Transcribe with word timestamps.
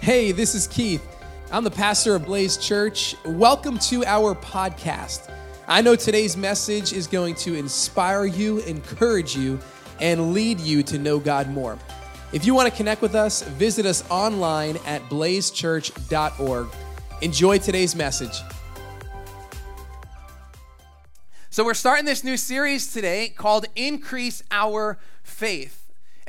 Hey, 0.00 0.32
this 0.32 0.54
is 0.54 0.66
Keith. 0.66 1.06
I'm 1.52 1.62
the 1.62 1.70
pastor 1.70 2.14
of 2.14 2.24
Blaze 2.24 2.56
Church. 2.56 3.14
Welcome 3.26 3.78
to 3.80 4.02
our 4.06 4.34
podcast. 4.34 5.30
I 5.68 5.82
know 5.82 5.94
today's 5.94 6.38
message 6.38 6.94
is 6.94 7.06
going 7.06 7.34
to 7.34 7.52
inspire 7.54 8.24
you, 8.24 8.60
encourage 8.60 9.36
you, 9.36 9.60
and 10.00 10.32
lead 10.32 10.58
you 10.58 10.82
to 10.84 10.98
know 10.98 11.18
God 11.18 11.50
more. 11.50 11.78
If 12.32 12.46
you 12.46 12.54
want 12.54 12.70
to 12.70 12.74
connect 12.74 13.02
with 13.02 13.14
us, 13.14 13.42
visit 13.42 13.84
us 13.84 14.02
online 14.10 14.78
at 14.86 15.02
blazechurch.org. 15.10 16.68
Enjoy 17.20 17.58
today's 17.58 17.94
message. 17.94 18.40
So, 21.50 21.62
we're 21.62 21.74
starting 21.74 22.06
this 22.06 22.24
new 22.24 22.38
series 22.38 22.90
today 22.90 23.28
called 23.28 23.66
Increase 23.76 24.42
Our 24.50 24.98
Faith. 25.22 25.79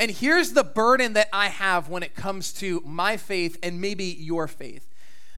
And 0.01 0.09
here's 0.09 0.53
the 0.53 0.63
burden 0.63 1.13
that 1.13 1.29
I 1.31 1.49
have 1.49 1.87
when 1.87 2.01
it 2.01 2.15
comes 2.15 2.53
to 2.53 2.81
my 2.83 3.17
faith 3.17 3.59
and 3.61 3.79
maybe 3.79 4.05
your 4.05 4.47
faith. 4.47 4.89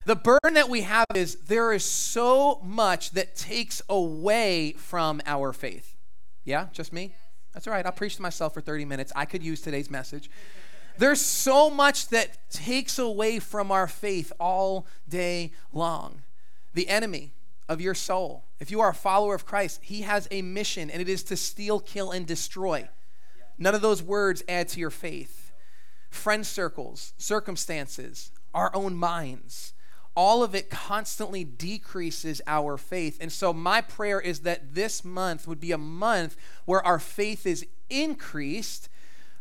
The 0.05 0.15
burden 0.15 0.53
that 0.53 0.69
we 0.69 0.83
have 0.83 1.07
is 1.13 1.35
there 1.35 1.73
is 1.73 1.83
so 1.83 2.61
much 2.63 3.11
that 3.11 3.35
takes 3.35 3.81
away 3.89 4.71
from 4.77 5.21
our 5.25 5.51
faith. 5.51 5.97
Yeah, 6.45 6.67
just 6.71 6.93
me? 6.93 7.13
That's 7.53 7.67
all 7.67 7.73
right. 7.73 7.85
I'll 7.85 7.91
preach 7.91 8.15
to 8.15 8.21
myself 8.21 8.53
for 8.53 8.61
30 8.61 8.85
minutes. 8.85 9.11
I 9.17 9.25
could 9.25 9.43
use 9.43 9.59
today's 9.59 9.91
message. 9.91 10.29
There's 10.97 11.19
so 11.19 11.69
much 11.69 12.07
that 12.07 12.49
takes 12.49 12.97
away 12.97 13.39
from 13.39 13.69
our 13.69 13.89
faith 13.89 14.31
all 14.39 14.87
day 15.09 15.51
long. 15.73 16.21
The 16.73 16.87
enemy 16.87 17.33
of 17.67 17.81
your 17.81 17.95
soul, 17.95 18.45
if 18.61 18.71
you 18.71 18.79
are 18.79 18.91
a 18.91 18.95
follower 18.95 19.35
of 19.35 19.45
Christ, 19.45 19.81
he 19.83 20.03
has 20.03 20.25
a 20.31 20.41
mission, 20.41 20.89
and 20.89 21.01
it 21.01 21.09
is 21.09 21.21
to 21.23 21.35
steal, 21.35 21.81
kill, 21.81 22.11
and 22.11 22.25
destroy. 22.25 22.87
None 23.57 23.75
of 23.75 23.81
those 23.81 24.03
words 24.03 24.43
add 24.47 24.67
to 24.69 24.79
your 24.79 24.89
faith. 24.89 25.51
Friend 26.09 26.45
circles, 26.45 27.13
circumstances, 27.17 28.31
our 28.53 28.71
own 28.75 28.95
minds, 28.95 29.73
all 30.15 30.43
of 30.43 30.53
it 30.53 30.69
constantly 30.69 31.43
decreases 31.43 32.41
our 32.45 32.77
faith. 32.77 33.17
And 33.19 33.31
so, 33.31 33.51
my 33.51 33.81
prayer 33.81 34.21
is 34.21 34.41
that 34.41 34.75
this 34.75 35.03
month 35.03 35.47
would 35.47 35.59
be 35.59 35.71
a 35.71 35.77
month 35.77 36.37
where 36.65 36.85
our 36.85 36.99
faith 36.99 37.47
is 37.47 37.65
increased 37.89 38.89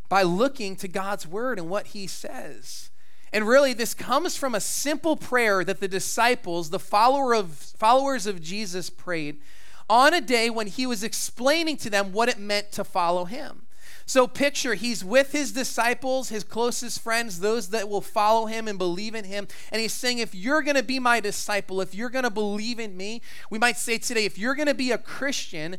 by 0.09 0.23
looking 0.23 0.77
to 0.77 0.89
God's 0.89 1.27
word 1.27 1.59
and 1.59 1.69
what 1.69 1.89
he 1.89 2.07
says. 2.07 2.91
And 3.33 3.49
really, 3.49 3.73
this 3.73 3.95
comes 3.95 4.37
from 4.37 4.55
a 4.55 4.61
simple 4.61 5.17
prayer 5.17 5.65
that 5.65 5.81
the 5.81 5.89
disciples, 5.89 6.69
the 6.69 6.79
follower 6.79 7.35
of, 7.35 7.51
followers 7.51 8.27
of 8.27 8.43
Jesus, 8.43 8.91
prayed 8.91 9.41
on 9.89 10.13
a 10.13 10.21
day 10.21 10.51
when 10.51 10.67
he 10.67 10.87
was 10.87 11.03
explaining 11.03 11.77
to 11.79 11.91
them 11.91 12.13
what 12.13 12.29
it 12.29 12.39
meant 12.39 12.73
to 12.73 12.85
follow 12.85 13.25
him. 13.25 13.62
So, 14.07 14.27
picture 14.27 14.75
he's 14.75 15.05
with 15.05 15.33
his 15.33 15.53
disciples, 15.53 16.29
his 16.29 16.45
closest 16.45 17.01
friends, 17.01 17.41
those 17.41 17.69
that 17.69 17.89
will 17.89 18.01
follow 18.01 18.47
him 18.47 18.69
and 18.69 18.79
believe 18.79 19.15
in 19.15 19.25
him. 19.25 19.49
And 19.71 19.81
he's 19.81 19.93
saying, 19.93 20.19
If 20.19 20.35
you're 20.35 20.63
going 20.63 20.77
to 20.77 20.83
be 20.83 20.99
my 20.99 21.21
disciple, 21.21 21.81
if 21.81 21.95
you're 21.95 22.11
going 22.11 22.25
to 22.25 22.31
believe 22.31 22.79
in 22.79 22.97
me, 22.97 23.23
we 23.51 23.59
might 23.59 23.77
say 23.77 23.99
today, 23.99 24.25
if 24.25 24.39
you're 24.39 24.55
going 24.55 24.69
to 24.69 24.75
be 24.75 24.93
a 24.93 24.99
Christian, 24.99 25.77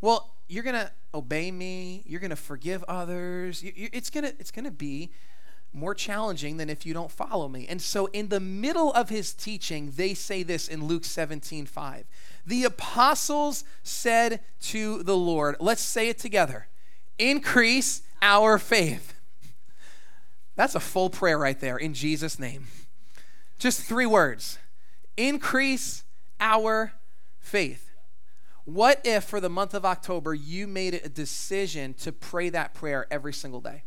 well, 0.00 0.34
you're 0.48 0.62
going 0.62 0.76
to 0.76 0.90
obey 1.12 1.50
me, 1.50 2.02
you're 2.06 2.20
going 2.20 2.30
to 2.30 2.36
forgive 2.36 2.84
others. 2.84 3.62
It's 3.64 4.10
going 4.10 4.24
to, 4.24 4.34
it's 4.38 4.50
going 4.50 4.64
to 4.64 4.70
be 4.70 5.10
more 5.72 5.94
challenging 5.94 6.56
than 6.56 6.70
if 6.70 6.86
you 6.86 6.94
don't 6.94 7.10
follow 7.10 7.48
me. 7.48 7.66
And 7.68 7.82
so, 7.82 8.06
in 8.06 8.28
the 8.28 8.40
middle 8.40 8.92
of 8.92 9.08
his 9.08 9.34
teaching, 9.34 9.92
they 9.96 10.14
say 10.14 10.42
this 10.42 10.68
in 10.68 10.86
Luke 10.86 11.04
17 11.04 11.66
5. 11.66 12.04
The 12.46 12.64
apostles 12.64 13.64
said 13.82 14.40
to 14.62 15.02
the 15.02 15.16
Lord, 15.16 15.56
let's 15.58 15.82
say 15.82 16.08
it 16.08 16.18
together 16.18 16.68
increase 17.18 18.02
our 18.22 18.58
faith. 18.58 19.14
That's 20.56 20.74
a 20.74 20.80
full 20.80 21.10
prayer 21.10 21.38
right 21.38 21.58
there 21.58 21.76
in 21.76 21.94
Jesus' 21.94 22.38
name. 22.38 22.66
Just 23.58 23.82
three 23.82 24.06
words 24.06 24.58
increase 25.16 26.04
our 26.40 26.92
faith. 27.38 27.90
What 28.64 29.00
if 29.04 29.24
for 29.24 29.40
the 29.40 29.50
month 29.50 29.74
of 29.74 29.84
October 29.84 30.34
you 30.34 30.66
made 30.66 30.94
a 30.94 31.08
decision 31.08 31.94
to 31.94 32.12
pray 32.12 32.48
that 32.48 32.74
prayer 32.74 33.06
every 33.10 33.32
single 33.32 33.60
day? 33.60 33.84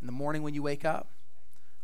In 0.00 0.06
the 0.06 0.12
morning 0.12 0.42
when 0.42 0.54
you 0.54 0.62
wake 0.62 0.84
up, 0.84 1.10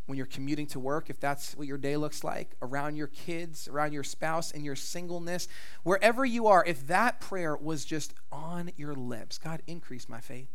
when 0.08 0.16
you're 0.16 0.26
commuting 0.26 0.66
to 0.66 0.80
work, 0.80 1.10
if 1.10 1.20
that's 1.20 1.54
what 1.54 1.66
your 1.66 1.76
day 1.76 1.94
looks 1.94 2.24
like, 2.24 2.56
around 2.62 2.96
your 2.96 3.08
kids, 3.08 3.69
around 3.69 3.92
your 3.92 4.02
spouse, 4.02 4.50
in 4.52 4.64
your 4.64 4.74
singleness, 4.74 5.48
wherever 5.82 6.24
you 6.24 6.46
are, 6.46 6.64
if 6.66 6.86
that 6.86 7.20
prayer 7.20 7.54
was 7.54 7.84
just 7.84 8.14
on 8.32 8.70
your 8.78 8.94
lips, 8.94 9.36
God, 9.36 9.60
increase 9.66 10.08
my 10.08 10.18
faith, 10.18 10.48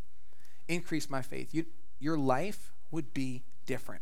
increase 0.67 1.07
my 1.07 1.21
faith, 1.21 1.53
you, 1.53 1.67
your 1.99 2.17
life 2.17 2.71
would 2.89 3.13
be 3.13 3.43
different. 3.67 4.01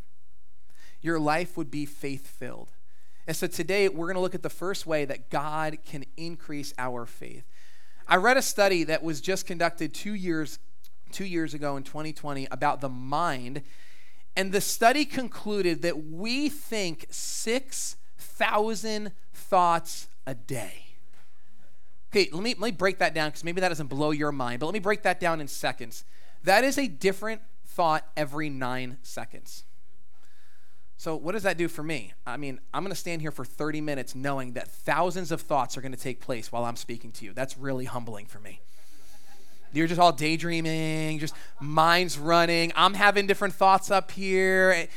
Your 1.01 1.19
life 1.19 1.57
would 1.57 1.69
be 1.69 1.85
faith 1.85 2.27
filled. 2.27 2.71
And 3.27 3.35
so 3.35 3.45
today 3.45 3.89
we're 3.89 4.07
going 4.07 4.15
to 4.15 4.21
look 4.21 4.35
at 4.35 4.43
the 4.43 4.49
first 4.49 4.87
way 4.87 5.03
that 5.03 5.29
God 5.29 5.79
can 5.85 6.05
increase 6.15 6.73
our 6.77 7.05
faith. 7.05 7.43
I 8.07 8.15
read 8.15 8.37
a 8.37 8.41
study 8.41 8.85
that 8.85 9.03
was 9.03 9.19
just 9.19 9.45
conducted 9.45 9.93
two 9.93 10.13
years, 10.13 10.59
two 11.11 11.25
years 11.25 11.53
ago 11.53 11.75
in 11.75 11.83
2020 11.83 12.47
about 12.51 12.79
the 12.79 12.87
mind 12.87 13.63
and 14.35 14.51
the 14.51 14.61
study 14.61 15.05
concluded 15.05 15.81
that 15.81 16.05
we 16.05 16.49
think 16.49 17.07
6,000 17.09 19.11
thoughts 19.33 20.07
a 20.25 20.35
day. 20.35 20.85
Okay, 22.11 22.29
let 22.31 22.43
me, 22.43 22.55
let 22.57 22.59
me 22.59 22.71
break 22.71 22.99
that 22.99 23.13
down 23.13 23.29
because 23.29 23.43
maybe 23.43 23.61
that 23.61 23.69
doesn't 23.69 23.87
blow 23.87 24.11
your 24.11 24.31
mind, 24.31 24.59
but 24.59 24.65
let 24.65 24.73
me 24.73 24.79
break 24.79 25.03
that 25.03 25.19
down 25.19 25.41
in 25.41 25.47
seconds. 25.47 26.03
That 26.43 26.63
is 26.63 26.77
a 26.77 26.87
different 26.87 27.41
thought 27.65 28.05
every 28.17 28.49
nine 28.49 28.97
seconds. 29.01 29.63
So, 30.97 31.15
what 31.15 31.31
does 31.31 31.43
that 31.43 31.57
do 31.57 31.67
for 31.67 31.81
me? 31.81 32.13
I 32.27 32.37
mean, 32.37 32.59
I'm 32.73 32.83
going 32.83 32.91
to 32.91 32.99
stand 32.99 33.21
here 33.21 33.31
for 33.31 33.43
30 33.43 33.81
minutes 33.81 34.13
knowing 34.13 34.53
that 34.53 34.67
thousands 34.67 35.31
of 35.31 35.41
thoughts 35.41 35.75
are 35.75 35.81
going 35.81 35.93
to 35.93 35.97
take 35.97 36.21
place 36.21 36.51
while 36.51 36.63
I'm 36.63 36.75
speaking 36.75 37.11
to 37.13 37.25
you. 37.25 37.33
That's 37.33 37.57
really 37.57 37.85
humbling 37.85 38.27
for 38.27 38.39
me. 38.39 38.61
You're 39.73 39.87
just 39.87 39.99
all 39.99 40.11
daydreaming, 40.11 41.19
just 41.19 41.35
minds 41.59 42.17
running. 42.17 42.71
I'm 42.75 42.93
having 42.93 43.27
different 43.27 43.53
thoughts 43.53 43.89
up 43.89 44.11
here. 44.11 44.87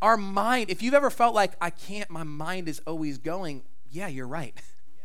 Our 0.00 0.16
mind, 0.16 0.70
if 0.70 0.82
you've 0.82 0.94
ever 0.94 1.10
felt 1.10 1.34
like 1.34 1.52
I 1.60 1.70
can't, 1.70 2.08
my 2.10 2.22
mind 2.22 2.68
is 2.68 2.80
always 2.86 3.18
going, 3.18 3.62
yeah, 3.90 4.08
you're 4.08 4.28
right. 4.28 4.54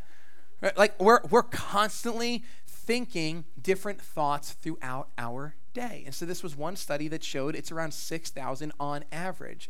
right? 0.61 0.77
Like 0.77 0.99
we're, 0.99 1.19
we're 1.29 1.43
constantly 1.43 2.43
thinking 2.65 3.45
different 3.61 4.01
thoughts 4.01 4.51
throughout 4.51 5.09
our 5.17 5.55
day. 5.73 6.03
And 6.05 6.13
so 6.13 6.25
this 6.25 6.43
was 6.43 6.55
one 6.55 6.75
study 6.75 7.07
that 7.09 7.23
showed 7.23 7.55
it's 7.55 7.71
around 7.71 7.93
6,000 7.93 8.71
on 8.79 9.03
average. 9.11 9.69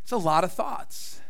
It's 0.00 0.12
a 0.12 0.16
lot 0.16 0.44
of 0.44 0.52
thoughts. 0.52 1.20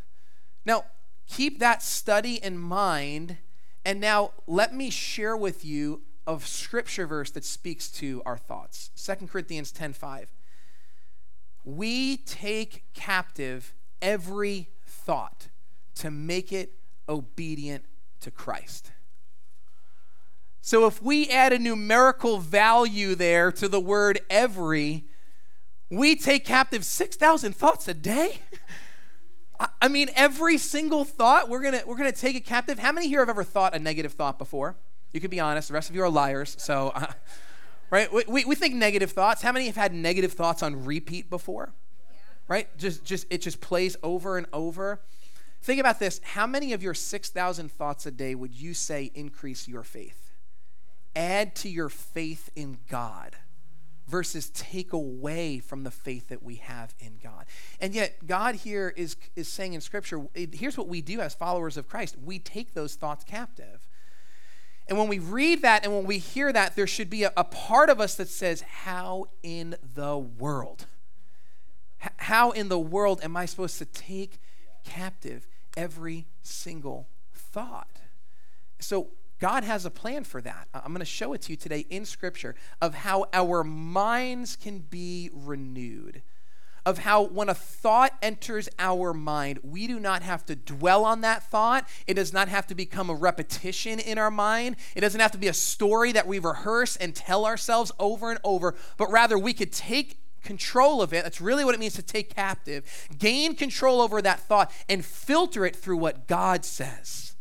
Now, 0.64 0.84
keep 1.26 1.58
that 1.60 1.82
study 1.82 2.42
in 2.42 2.58
mind. 2.58 3.38
And 3.84 4.00
now 4.00 4.32
let 4.46 4.74
me 4.74 4.90
share 4.90 5.36
with 5.36 5.64
you 5.64 6.02
of 6.26 6.46
scripture 6.46 7.06
verse 7.06 7.30
that 7.32 7.44
speaks 7.44 7.88
to 7.88 8.22
our 8.26 8.36
thoughts. 8.36 8.90
2 8.96 9.28
Corinthians 9.28 9.72
10:5. 9.72 10.28
We 11.64 12.16
take 12.18 12.84
captive 12.94 13.74
every 14.00 14.68
thought 14.86 15.48
to 15.96 16.10
make 16.10 16.52
it 16.52 16.78
obedient 17.08 17.84
to 18.20 18.30
Christ. 18.30 18.92
So 20.60 20.86
if 20.86 21.00
we 21.00 21.28
add 21.28 21.52
a 21.52 21.58
numerical 21.58 22.38
value 22.38 23.14
there 23.14 23.52
to 23.52 23.68
the 23.68 23.80
word 23.80 24.20
every, 24.28 25.04
we 25.90 26.16
take 26.16 26.44
captive 26.44 26.84
6,000 26.84 27.54
thoughts 27.54 27.86
a 27.86 27.94
day? 27.94 28.40
I 29.80 29.88
mean, 29.88 30.10
every 30.14 30.58
single 30.58 31.04
thought, 31.04 31.48
we're 31.48 31.62
gonna, 31.62 31.82
we're 31.86 31.96
gonna 31.96 32.12
take 32.12 32.36
it 32.36 32.44
captive. 32.44 32.80
How 32.80 32.92
many 32.92 33.08
here 33.08 33.20
have 33.20 33.28
ever 33.28 33.44
thought 33.44 33.74
a 33.74 33.78
negative 33.78 34.12
thought 34.12 34.38
before? 34.38 34.76
You 35.16 35.20
can 35.20 35.30
be 35.30 35.40
honest. 35.40 35.68
The 35.68 35.74
rest 35.74 35.88
of 35.88 35.96
you 35.96 36.02
are 36.02 36.10
liars. 36.10 36.56
So, 36.58 36.88
uh, 36.94 37.06
right? 37.88 38.12
We, 38.12 38.24
we, 38.28 38.44
we, 38.44 38.54
think 38.54 38.74
negative 38.74 39.12
thoughts. 39.12 39.40
How 39.40 39.50
many 39.50 39.64
have 39.64 39.74
had 39.74 39.94
negative 39.94 40.34
thoughts 40.34 40.62
on 40.62 40.84
repeat 40.84 41.30
before? 41.30 41.72
Yeah. 42.10 42.16
Right? 42.48 42.76
Just, 42.76 43.02
just 43.02 43.26
it 43.30 43.38
just 43.38 43.62
plays 43.62 43.96
over 44.02 44.36
and 44.36 44.46
over. 44.52 45.00
Think 45.62 45.80
about 45.80 45.98
this. 45.98 46.20
How 46.22 46.46
many 46.46 46.74
of 46.74 46.82
your 46.82 46.92
6,000 46.92 47.72
thoughts 47.72 48.04
a 48.04 48.10
day 48.10 48.34
would 48.34 48.52
you 48.52 48.74
say 48.74 49.10
increase 49.14 49.66
your 49.66 49.82
faith? 49.82 50.32
Add 51.16 51.54
to 51.56 51.70
your 51.70 51.88
faith 51.88 52.50
in 52.54 52.76
God 52.90 53.36
versus 54.06 54.50
take 54.50 54.92
away 54.92 55.60
from 55.60 55.82
the 55.82 55.90
faith 55.90 56.28
that 56.28 56.42
we 56.42 56.56
have 56.56 56.94
in 57.00 57.18
God. 57.22 57.46
And 57.80 57.94
yet, 57.94 58.26
God 58.26 58.56
here 58.56 58.92
is, 58.94 59.16
is 59.34 59.48
saying 59.48 59.72
in 59.72 59.80
Scripture 59.80 60.26
here's 60.34 60.76
what 60.76 60.88
we 60.88 61.00
do 61.00 61.20
as 61.20 61.34
followers 61.34 61.78
of 61.78 61.88
Christ 61.88 62.16
we 62.22 62.38
take 62.38 62.74
those 62.74 62.96
thoughts 62.96 63.24
captive. 63.24 63.88
And 64.88 64.98
when 64.98 65.08
we 65.08 65.18
read 65.18 65.62
that 65.62 65.84
and 65.84 65.92
when 65.92 66.06
we 66.06 66.18
hear 66.18 66.52
that, 66.52 66.76
there 66.76 66.86
should 66.86 67.10
be 67.10 67.24
a, 67.24 67.32
a 67.36 67.44
part 67.44 67.90
of 67.90 68.00
us 68.00 68.14
that 68.16 68.28
says, 68.28 68.60
How 68.60 69.26
in 69.42 69.76
the 69.94 70.16
world? 70.16 70.86
H- 72.02 72.12
how 72.18 72.52
in 72.52 72.68
the 72.68 72.78
world 72.78 73.20
am 73.22 73.36
I 73.36 73.46
supposed 73.46 73.78
to 73.78 73.84
take 73.84 74.38
captive 74.84 75.48
every 75.76 76.26
single 76.42 77.08
thought? 77.32 78.00
So, 78.78 79.08
God 79.38 79.64
has 79.64 79.84
a 79.84 79.90
plan 79.90 80.24
for 80.24 80.40
that. 80.40 80.68
I'm 80.72 80.92
going 80.92 81.00
to 81.00 81.04
show 81.04 81.34
it 81.34 81.42
to 81.42 81.52
you 81.52 81.56
today 81.56 81.84
in 81.90 82.06
Scripture 82.06 82.54
of 82.80 82.94
how 82.94 83.26
our 83.34 83.62
minds 83.62 84.56
can 84.56 84.78
be 84.78 85.28
renewed, 85.30 86.22
of 86.86 86.98
how 86.98 87.24
when 87.24 87.48
a 87.48 87.54
thought 87.54 88.14
enters 88.22 88.68
our 88.78 89.12
mind, 89.12 89.58
we 89.62 89.88
do 89.88 89.98
not 89.98 90.22
have 90.22 90.46
to 90.46 90.54
dwell 90.54 91.04
on 91.04 91.20
that 91.20 91.50
thought. 91.50 91.86
It 92.06 92.14
does 92.14 92.32
not 92.32 92.48
have 92.48 92.66
to 92.68 92.74
become 92.74 93.10
a 93.10 93.14
repetition 93.14 93.98
in 93.98 94.16
our 94.16 94.30
mind. 94.30 94.76
It 94.94 95.00
doesn't 95.00 95.20
have 95.20 95.32
to 95.32 95.38
be 95.38 95.48
a 95.48 95.52
story 95.52 96.12
that 96.12 96.28
we 96.28 96.38
rehearse 96.38 96.96
and 96.96 97.14
tell 97.14 97.44
ourselves 97.44 97.90
over 97.98 98.30
and 98.30 98.40
over, 98.44 98.76
but 98.96 99.10
rather 99.10 99.36
we 99.36 99.52
could 99.52 99.72
take 99.72 100.20
control 100.42 101.02
of 101.02 101.12
it. 101.12 101.24
That's 101.24 101.40
really 101.40 101.64
what 101.64 101.74
it 101.74 101.80
means 101.80 101.94
to 101.94 102.02
take 102.02 102.34
captive. 102.34 103.08
Gain 103.18 103.56
control 103.56 104.00
over 104.00 104.22
that 104.22 104.40
thought 104.40 104.70
and 104.88 105.04
filter 105.04 105.66
it 105.66 105.74
through 105.74 105.98
what 105.98 106.28
God 106.28 106.64
says. 106.64 107.35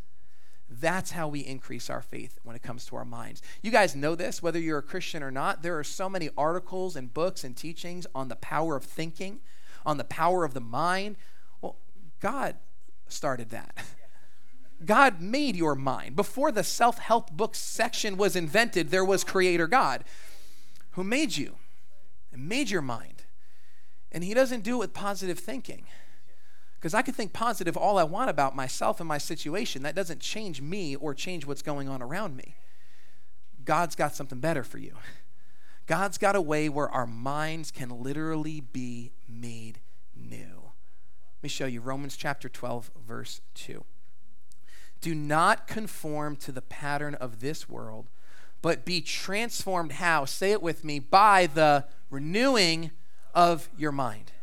That's 0.86 1.10
how 1.10 1.28
we 1.28 1.40
increase 1.40 1.90
our 1.90 2.04
faith 2.04 2.38
when 2.44 2.56
it 2.56 2.62
comes 2.62 2.86
to 2.86 2.96
our 2.96 3.06
minds. 3.06 3.42
You 3.64 3.72
guys 3.72 3.96
know 3.96 4.14
this, 4.14 4.44
whether 4.44 4.60
you're 4.60 4.78
a 4.78 4.84
Christian 4.84 5.24
or 5.24 5.32
not. 5.32 5.64
There 5.64 5.80
are 5.80 5.84
so 5.84 6.08
many 6.08 6.30
articles 6.38 6.96
and 6.96 7.12
books 7.12 7.44
and 7.44 7.58
teachings 7.58 8.06
on 8.14 8.28
the 8.28 8.36
power 8.36 8.76
of 8.76 8.84
thinking, 8.84 9.40
on 9.84 9.98
the 9.98 10.04
power 10.04 10.46
of 10.46 10.54
the 10.54 10.62
mind. 10.62 11.16
Well, 11.60 11.78
God 12.20 12.58
started 13.08 13.50
that. 13.50 13.76
God 14.86 15.22
made 15.22 15.56
your 15.56 15.74
mind. 15.74 16.16
Before 16.16 16.52
the 16.52 16.64
self 16.64 17.00
help 17.00 17.32
book 17.32 17.56
section 17.56 18.16
was 18.16 18.36
invented, 18.36 18.92
there 18.92 19.04
was 19.04 19.24
Creator 19.24 19.66
God 19.66 20.04
who 20.92 21.04
made 21.04 21.36
you 21.36 21.56
and 22.32 22.48
made 22.48 22.70
your 22.70 22.84
mind. 22.84 23.24
And 24.12 24.24
He 24.24 24.36
doesn't 24.36 24.62
do 24.62 24.76
it 24.76 24.80
with 24.82 24.94
positive 24.94 25.40
thinking. 25.40 25.88
Because 26.86 26.94
I 26.94 27.02
can 27.02 27.16
think 27.16 27.34
positive 27.34 27.76
all 27.76 27.98
I 27.98 28.04
want 28.04 28.30
about 28.30 28.56
myself 28.56 29.00
and 29.00 29.10
my 29.10 29.18
situation. 29.18 29.82
That 29.82 29.96
doesn't 29.96 30.20
change 30.20 30.62
me 30.62 30.96
or 30.96 31.16
change 31.16 31.44
what's 31.44 31.64
going 31.64 31.90
on 31.90 32.00
around 32.00 32.38
me. 32.38 32.58
God's 33.64 33.96
got 33.96 34.16
something 34.16 34.40
better 34.40 34.64
for 34.64 34.78
you. 34.78 34.94
God's 35.88 36.20
got 36.20 36.36
a 36.36 36.42
way 36.42 36.70
where 36.70 36.88
our 36.90 37.08
minds 37.08 37.72
can 37.72 38.04
literally 38.04 38.62
be 38.62 39.14
made 39.28 39.80
new. 40.16 40.62
Let 41.38 41.42
me 41.42 41.50
show 41.50 41.66
you 41.66 41.82
Romans 41.82 42.16
chapter 42.16 42.50
12, 42.50 42.92
verse 43.04 43.42
2. 43.56 43.84
Do 45.02 45.16
not 45.16 45.66
conform 45.66 46.36
to 46.36 46.52
the 46.52 46.62
pattern 46.62 47.16
of 47.16 47.40
this 47.40 47.68
world, 47.68 48.12
but 48.62 48.86
be 48.86 49.02
transformed 49.02 49.94
how? 49.94 50.26
Say 50.26 50.52
it 50.52 50.62
with 50.62 50.84
me 50.84 51.00
by 51.00 51.48
the 51.48 51.86
renewing 52.12 52.92
of 53.34 53.70
your 53.76 53.92
mind 53.92 54.34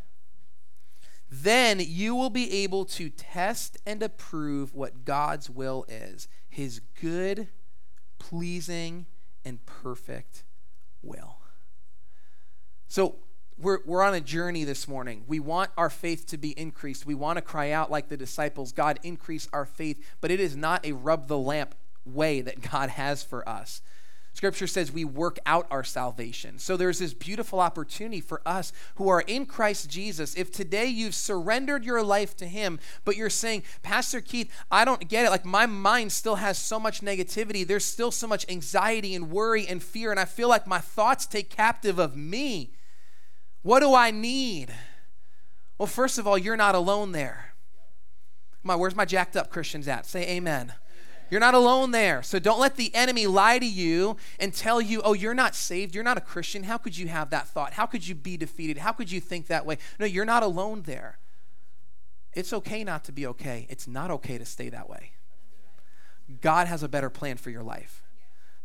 then 1.35 1.81
you 1.81 2.15
will 2.15 2.29
be 2.29 2.63
able 2.63 2.85
to 2.85 3.09
test 3.09 3.79
and 3.87 4.03
approve 4.03 4.75
what 4.75 5.07
God's 5.07 5.49
will 5.49 5.87
is 5.89 6.29
his 6.51 6.83
good, 7.01 7.49
pleasing, 8.19 9.07
and 9.43 9.65
perfect 9.65 10.45
will. 11.01 11.39
So, 12.87 13.17
we're, 13.59 13.79
we're 13.87 14.03
on 14.03 14.13
a 14.13 14.21
journey 14.21 14.65
this 14.65 14.87
morning. 14.87 15.25
We 15.27 15.41
want 15.41 15.71
our 15.79 15.89
faith 15.89 16.27
to 16.27 16.37
be 16.37 16.51
increased. 16.59 17.07
We 17.07 17.15
want 17.15 17.39
to 17.39 17.43
cry 17.43 17.71
out 17.71 17.91
like 17.91 18.09
the 18.11 18.17
disciples 18.19 18.73
God, 18.73 18.99
increase 19.03 19.49
our 19.53 19.65
faith. 19.65 20.05
But 20.21 20.31
it 20.31 20.41
is 20.41 20.55
not 20.55 20.85
a 20.85 20.93
rub 20.93 21.29
the 21.29 21.39
lamp 21.39 21.75
way 22.05 22.43
that 22.43 22.61
God 22.71 22.91
has 22.91 23.23
for 23.23 23.49
us. 23.49 23.81
Scripture 24.35 24.67
says 24.67 24.91
we 24.91 25.05
work 25.05 25.39
out 25.45 25.67
our 25.71 25.85
salvation. 25.85 26.59
So 26.59 26.77
there's 26.77 26.99
this 26.99 27.13
beautiful 27.13 27.61
opportunity 27.61 28.21
for 28.21 28.41
us 28.47 28.73
who 28.95 29.09
are 29.09 29.21
in 29.21 29.45
Christ 29.45 29.91
Jesus. 29.91 30.35
If 30.35 30.51
today 30.51 30.87
you've 30.87 31.15
surrendered 31.15 31.85
your 31.85 32.03
life 32.03 32.35
to 32.39 32.47
Him, 32.47 32.81
but 33.05 33.17
you're 33.17 33.31
saying, 33.31 33.63
Pastor 33.83 34.21
Keith, 34.23 34.51
I 34.71 34.85
don't 34.87 35.09
get 35.09 35.27
it. 35.27 35.31
Like 35.31 35.45
my 35.45 35.67
mind 35.67 36.13
still 36.13 36.37
has 36.37 36.57
so 36.57 36.81
much 36.81 37.03
negativity. 37.03 37.67
There's 37.67 37.85
still 37.85 38.11
so 38.11 38.27
much 38.27 38.49
anxiety 38.49 39.15
and 39.15 39.31
worry 39.31 39.67
and 39.67 39.83
fear, 39.83 40.11
and 40.11 40.19
I 40.19 40.25
feel 40.25 40.49
like 40.49 40.67
my 40.67 40.79
thoughts 40.79 41.27
take 41.27 41.51
captive 41.51 41.99
of 41.99 42.17
me. 42.17 42.73
What 43.61 43.81
do 43.81 43.95
I 43.95 44.11
need? 44.11 44.73
Well, 45.77 45.87
first 45.87 46.19
of 46.19 46.27
all, 46.27 46.39
you're 46.39 46.57
not 46.57 46.75
alone 46.75 47.13
there. 47.13 47.55
On, 48.65 48.79
where's 48.79 48.97
my 48.97 49.05
jacked 49.05 49.37
up 49.37 49.51
Christians 49.51 49.89
at? 49.89 50.07
Say 50.07 50.27
amen. 50.29 50.73
You're 51.33 51.41
not 51.41 51.55
alone 51.55 51.93
there. 51.93 52.23
So 52.23 52.39
don't 52.39 52.61
let 52.61 52.77
the 52.77 52.95
enemy 52.95 53.27
lie 53.27 53.59
to 53.59 53.65
you 53.65 54.19
and 54.39 54.53
tell 54.53 54.83
you, 54.83 55.01
oh, 55.01 55.15
you're 55.15 55.33
not 55.33 55.55
saved. 55.55 55.95
You're 55.95 56.05
not 56.05 56.19
a 56.19 56.21
Christian. 56.21 56.65
How 56.65 56.77
could 56.77 56.99
you 56.99 57.09
have 57.09 57.31
that 57.31 57.49
thought? 57.49 57.73
How 57.73 57.87
could 57.87 58.07
you 58.07 58.15
be 58.15 58.37
defeated? 58.37 58.77
How 58.77 58.93
could 58.93 59.11
you 59.11 59.19
think 59.19 59.47
that 59.47 59.65
way? 59.65 59.79
No, 59.99 60.05
you're 60.05 60.27
not 60.27 60.43
alone 60.43 60.83
there. 60.83 61.17
It's 62.35 62.53
okay 62.53 62.85
not 62.85 63.05
to 63.05 63.13
be 63.13 63.27
okay. 63.29 63.67
It's 63.71 63.89
not 63.89 64.11
okay 64.11 64.37
to 64.37 64.45
stay 64.45 64.69
that 64.69 64.91
way. 64.91 65.13
God 66.43 66.67
has 66.67 66.83
a 66.83 66.89
better 66.89 67.09
plan 67.09 67.39
for 67.39 67.49
your 67.49 67.63
life. 67.63 68.03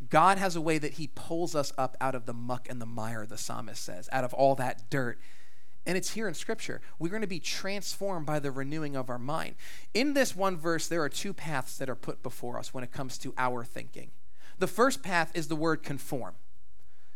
God 0.10 0.38
has 0.38 0.58
a 0.58 0.62
way 0.62 0.78
that 0.78 0.96
He 0.96 1.08
pulls 1.08 1.56
us 1.56 1.72
up 1.78 1.96
out 2.02 2.16
of 2.16 2.26
the 2.26 2.34
muck 2.34 2.68
and 2.70 2.82
the 2.82 2.86
mire, 2.86 3.26
the 3.26 3.38
psalmist 3.38 3.82
says, 3.82 4.10
out 4.12 4.26
of 4.26 4.34
all 4.34 4.56
that 4.56 4.90
dirt 4.90 5.18
and 5.88 5.98
it's 5.98 6.12
here 6.12 6.28
in 6.28 6.34
Scripture. 6.34 6.82
We're 7.00 7.10
going 7.10 7.22
to 7.22 7.28
be 7.28 7.40
transformed 7.40 8.26
by 8.26 8.40
the 8.40 8.52
renewing 8.52 8.98
of 8.98 9.10
our 9.10 9.18
mind. 9.18 9.56
In 9.94 10.14
this 10.14 10.36
one 10.36 10.58
verse, 10.58 10.88
there 10.88 11.02
are 11.02 11.10
two 11.10 11.34
paths 11.34 11.78
that 11.78 11.90
are 11.90 11.96
put 11.96 12.22
before 12.22 12.60
us 12.60 12.74
when 12.74 12.84
it 12.84 12.92
comes 12.92 13.18
to 13.20 13.34
our 13.38 13.64
thinking. 13.64 14.12
The 14.60 14.68
first 14.68 15.02
path 15.02 15.32
is 15.34 15.48
the 15.48 15.56
word 15.56 15.84
conform. 15.84 16.36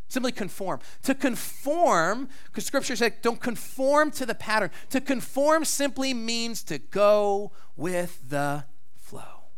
Simply 0.07 0.31
conform. 0.31 0.79
To 1.03 1.13
conform, 1.13 2.29
because 2.45 2.65
Scripture 2.65 2.95
says, 2.95 3.11
don't 3.21 3.41
conform 3.41 4.09
to 4.11 4.25
the 4.25 4.35
pattern. 4.35 4.71
To 4.91 5.01
conform 5.01 5.65
simply 5.65 6.13
means 6.13 6.63
to 6.63 6.77
go 6.79 7.51
with 7.75 8.29
the 8.29 8.65
flow. 8.95 9.49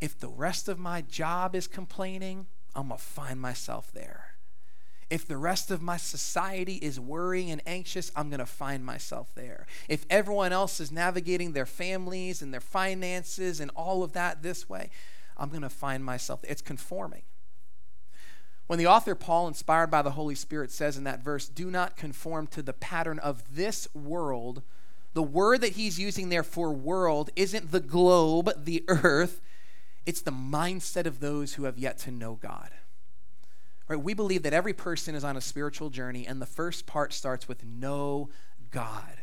If 0.00 0.18
the 0.18 0.28
rest 0.28 0.68
of 0.68 0.78
my 0.78 1.00
job 1.02 1.56
is 1.56 1.66
complaining, 1.66 2.46
I'm 2.76 2.88
going 2.88 2.98
to 2.98 3.04
find 3.04 3.40
myself 3.40 3.90
there. 3.92 4.33
If 5.14 5.28
the 5.28 5.36
rest 5.36 5.70
of 5.70 5.80
my 5.80 5.96
society 5.96 6.74
is 6.74 6.98
worrying 6.98 7.48
and 7.52 7.62
anxious, 7.66 8.10
I'm 8.16 8.30
going 8.30 8.40
to 8.40 8.46
find 8.46 8.84
myself 8.84 9.32
there. 9.36 9.64
If 9.88 10.06
everyone 10.10 10.52
else 10.52 10.80
is 10.80 10.90
navigating 10.90 11.52
their 11.52 11.66
families 11.66 12.42
and 12.42 12.52
their 12.52 12.60
finances 12.60 13.60
and 13.60 13.70
all 13.76 14.02
of 14.02 14.12
that 14.14 14.42
this 14.42 14.68
way, 14.68 14.90
I'm 15.36 15.50
going 15.50 15.62
to 15.62 15.68
find 15.68 16.04
myself. 16.04 16.40
It's 16.42 16.60
conforming. 16.60 17.22
When 18.66 18.80
the 18.80 18.88
author 18.88 19.14
Paul, 19.14 19.46
inspired 19.46 19.88
by 19.88 20.02
the 20.02 20.10
Holy 20.10 20.34
Spirit, 20.34 20.72
says 20.72 20.96
in 20.96 21.04
that 21.04 21.22
verse, 21.22 21.46
do 21.46 21.70
not 21.70 21.96
conform 21.96 22.48
to 22.48 22.60
the 22.60 22.72
pattern 22.72 23.20
of 23.20 23.54
this 23.54 23.86
world, 23.94 24.62
the 25.12 25.22
word 25.22 25.60
that 25.60 25.74
he's 25.74 25.96
using 25.96 26.28
there 26.28 26.42
for 26.42 26.72
world 26.72 27.30
isn't 27.36 27.70
the 27.70 27.78
globe, 27.78 28.50
the 28.64 28.82
earth, 28.88 29.40
it's 30.06 30.22
the 30.22 30.32
mindset 30.32 31.06
of 31.06 31.20
those 31.20 31.54
who 31.54 31.66
have 31.66 31.78
yet 31.78 31.98
to 31.98 32.10
know 32.10 32.34
God. 32.34 32.70
Right? 33.88 34.00
We 34.00 34.14
believe 34.14 34.42
that 34.44 34.52
every 34.52 34.72
person 34.72 35.14
is 35.14 35.24
on 35.24 35.36
a 35.36 35.40
spiritual 35.40 35.90
journey, 35.90 36.26
and 36.26 36.40
the 36.40 36.46
first 36.46 36.86
part 36.86 37.12
starts 37.12 37.48
with 37.48 37.64
know 37.64 38.30
God. 38.70 39.18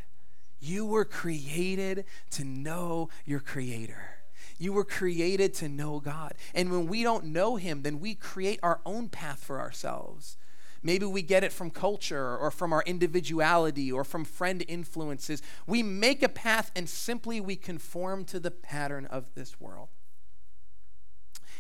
You 0.59 0.85
were 0.85 1.05
created 1.05 2.05
to 2.31 2.43
know 2.43 3.09
your 3.25 3.39
Creator. 3.39 4.19
You 4.59 4.73
were 4.73 4.85
created 4.85 5.55
to 5.55 5.67
know 5.67 5.99
God. 5.99 6.35
And 6.53 6.71
when 6.71 6.85
we 6.85 7.01
don't 7.01 7.25
know 7.25 7.55
Him, 7.55 7.81
then 7.81 7.99
we 7.99 8.13
create 8.13 8.59
our 8.61 8.79
own 8.85 9.09
path 9.09 9.43
for 9.43 9.59
ourselves. 9.59 10.37
Maybe 10.83 11.05
we 11.05 11.21
get 11.23 11.43
it 11.43 11.51
from 11.51 11.71
culture 11.71 12.37
or 12.37 12.51
from 12.51 12.73
our 12.73 12.83
individuality 12.85 13.91
or 13.91 14.03
from 14.03 14.23
friend 14.23 14.63
influences. 14.67 15.41
We 15.65 15.83
make 15.83 16.23
a 16.23 16.29
path 16.29 16.71
and 16.75 16.87
simply 16.87 17.39
we 17.41 17.55
conform 17.55 18.25
to 18.25 18.39
the 18.39 18.51
pattern 18.51 19.05
of 19.07 19.25
this 19.35 19.59
world. 19.59 19.89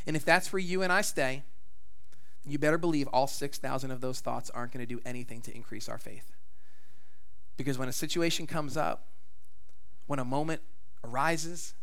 And 0.07 0.15
if 0.15 0.25
that's 0.25 0.51
where 0.51 0.59
you 0.59 0.81
and 0.81 0.91
I 0.91 1.01
stay, 1.01 1.43
you 2.45 2.57
better 2.57 2.77
believe 2.77 3.07
all 3.07 3.27
6,000 3.27 3.91
of 3.91 4.01
those 4.01 4.19
thoughts 4.19 4.49
aren't 4.49 4.71
going 4.71 4.85
to 4.85 4.91
do 4.91 5.01
anything 5.05 5.41
to 5.41 5.55
increase 5.55 5.87
our 5.87 5.97
faith. 5.97 6.31
Because 7.57 7.77
when 7.77 7.89
a 7.89 7.93
situation 7.93 8.47
comes 8.47 8.75
up, 8.77 9.07
when 10.07 10.19
a 10.19 10.25
moment 10.25 10.61
arises, 11.03 11.73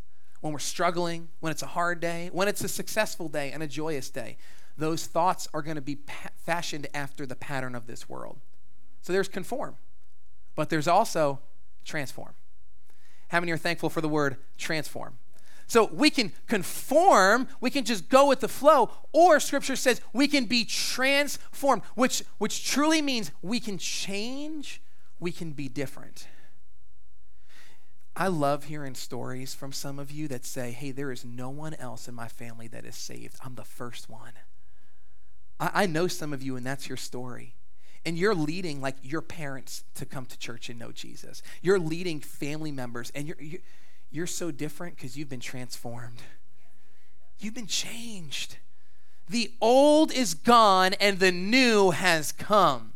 when 0.40 0.52
we're 0.52 0.58
struggling, 0.58 1.28
when 1.40 1.50
it's 1.50 1.62
a 1.62 1.66
hard 1.66 2.00
day, 2.00 2.30
when 2.32 2.48
it's 2.48 2.62
a 2.62 2.68
successful 2.68 3.28
day 3.28 3.52
and 3.52 3.62
a 3.62 3.66
joyous 3.66 4.10
day, 4.10 4.36
those 4.76 5.06
thoughts 5.06 5.48
are 5.52 5.62
going 5.62 5.76
to 5.76 5.82
be 5.82 5.96
pa- 5.96 6.30
fashioned 6.44 6.86
after 6.94 7.26
the 7.26 7.36
pattern 7.36 7.74
of 7.74 7.86
this 7.86 8.08
world. 8.08 8.38
So 9.02 9.12
there's 9.12 9.28
conform, 9.28 9.76
but 10.54 10.70
there's 10.70 10.88
also 10.88 11.40
transform. 11.84 12.34
How 13.28 13.40
many 13.40 13.52
are 13.52 13.56
thankful 13.56 13.90
for 13.90 14.00
the 14.00 14.08
word 14.08 14.36
transform? 14.56 15.18
So 15.68 15.90
we 15.92 16.08
can 16.08 16.32
conform, 16.46 17.46
we 17.60 17.70
can 17.70 17.84
just 17.84 18.08
go 18.08 18.26
with 18.26 18.40
the 18.40 18.48
flow, 18.48 18.90
or 19.12 19.38
scripture 19.38 19.76
says 19.76 20.00
we 20.14 20.26
can 20.26 20.46
be 20.46 20.64
transformed, 20.64 21.82
which, 21.94 22.25
which 22.38 22.66
truly 22.66 23.02
means 23.02 23.30
we 23.42 23.60
can 23.60 23.76
change, 23.76 24.82
we 25.20 25.30
can 25.30 25.52
be 25.52 25.68
different. 25.68 26.26
I 28.16 28.28
love 28.28 28.64
hearing 28.64 28.94
stories 28.94 29.54
from 29.54 29.72
some 29.72 29.98
of 29.98 30.10
you 30.10 30.26
that 30.28 30.46
say, 30.46 30.72
hey, 30.72 30.90
there 30.90 31.12
is 31.12 31.25
no 31.25 31.50
one 31.50 31.75
else 31.75 32.08
in 32.08 32.14
my 32.14 32.28
family 32.28 32.66
that 32.68 32.87
is 32.87 32.96
saved. 32.96 33.37
I'm 33.44 33.54
the 33.54 33.62
first 33.62 34.08
one. 34.08 34.32
I, 35.60 35.70
I 35.82 35.87
know 35.87 36.08
some 36.08 36.32
of 36.32 36.42
you, 36.42 36.56
and 36.56 36.66
that's 36.66 36.88
your 36.88 36.96
story 36.96 37.54
and 38.04 38.16
you're 38.16 38.34
leading 38.34 38.80
like 38.80 38.96
your 39.02 39.20
parents 39.20 39.84
to 39.94 40.06
come 40.06 40.25
to 40.25 40.38
church 40.38 40.70
and 40.70 40.78
know 40.78 40.92
Jesus. 40.92 41.42
You're 41.60 41.78
leading 41.78 42.20
family 42.20 42.72
members, 42.72 43.12
and 43.14 43.26
you're, 43.28 43.37
you're 43.38 43.60
you're 44.10 44.26
so 44.26 44.50
different 44.50 44.96
because 44.96 45.16
you've 45.16 45.28
been 45.28 45.40
transformed. 45.40 46.22
You've 47.38 47.54
been 47.54 47.66
changed. 47.66 48.56
The 49.28 49.52
old 49.60 50.12
is 50.12 50.34
gone 50.34 50.94
and 50.94 51.18
the 51.18 51.32
new 51.32 51.90
has 51.90 52.32
come. 52.32 52.94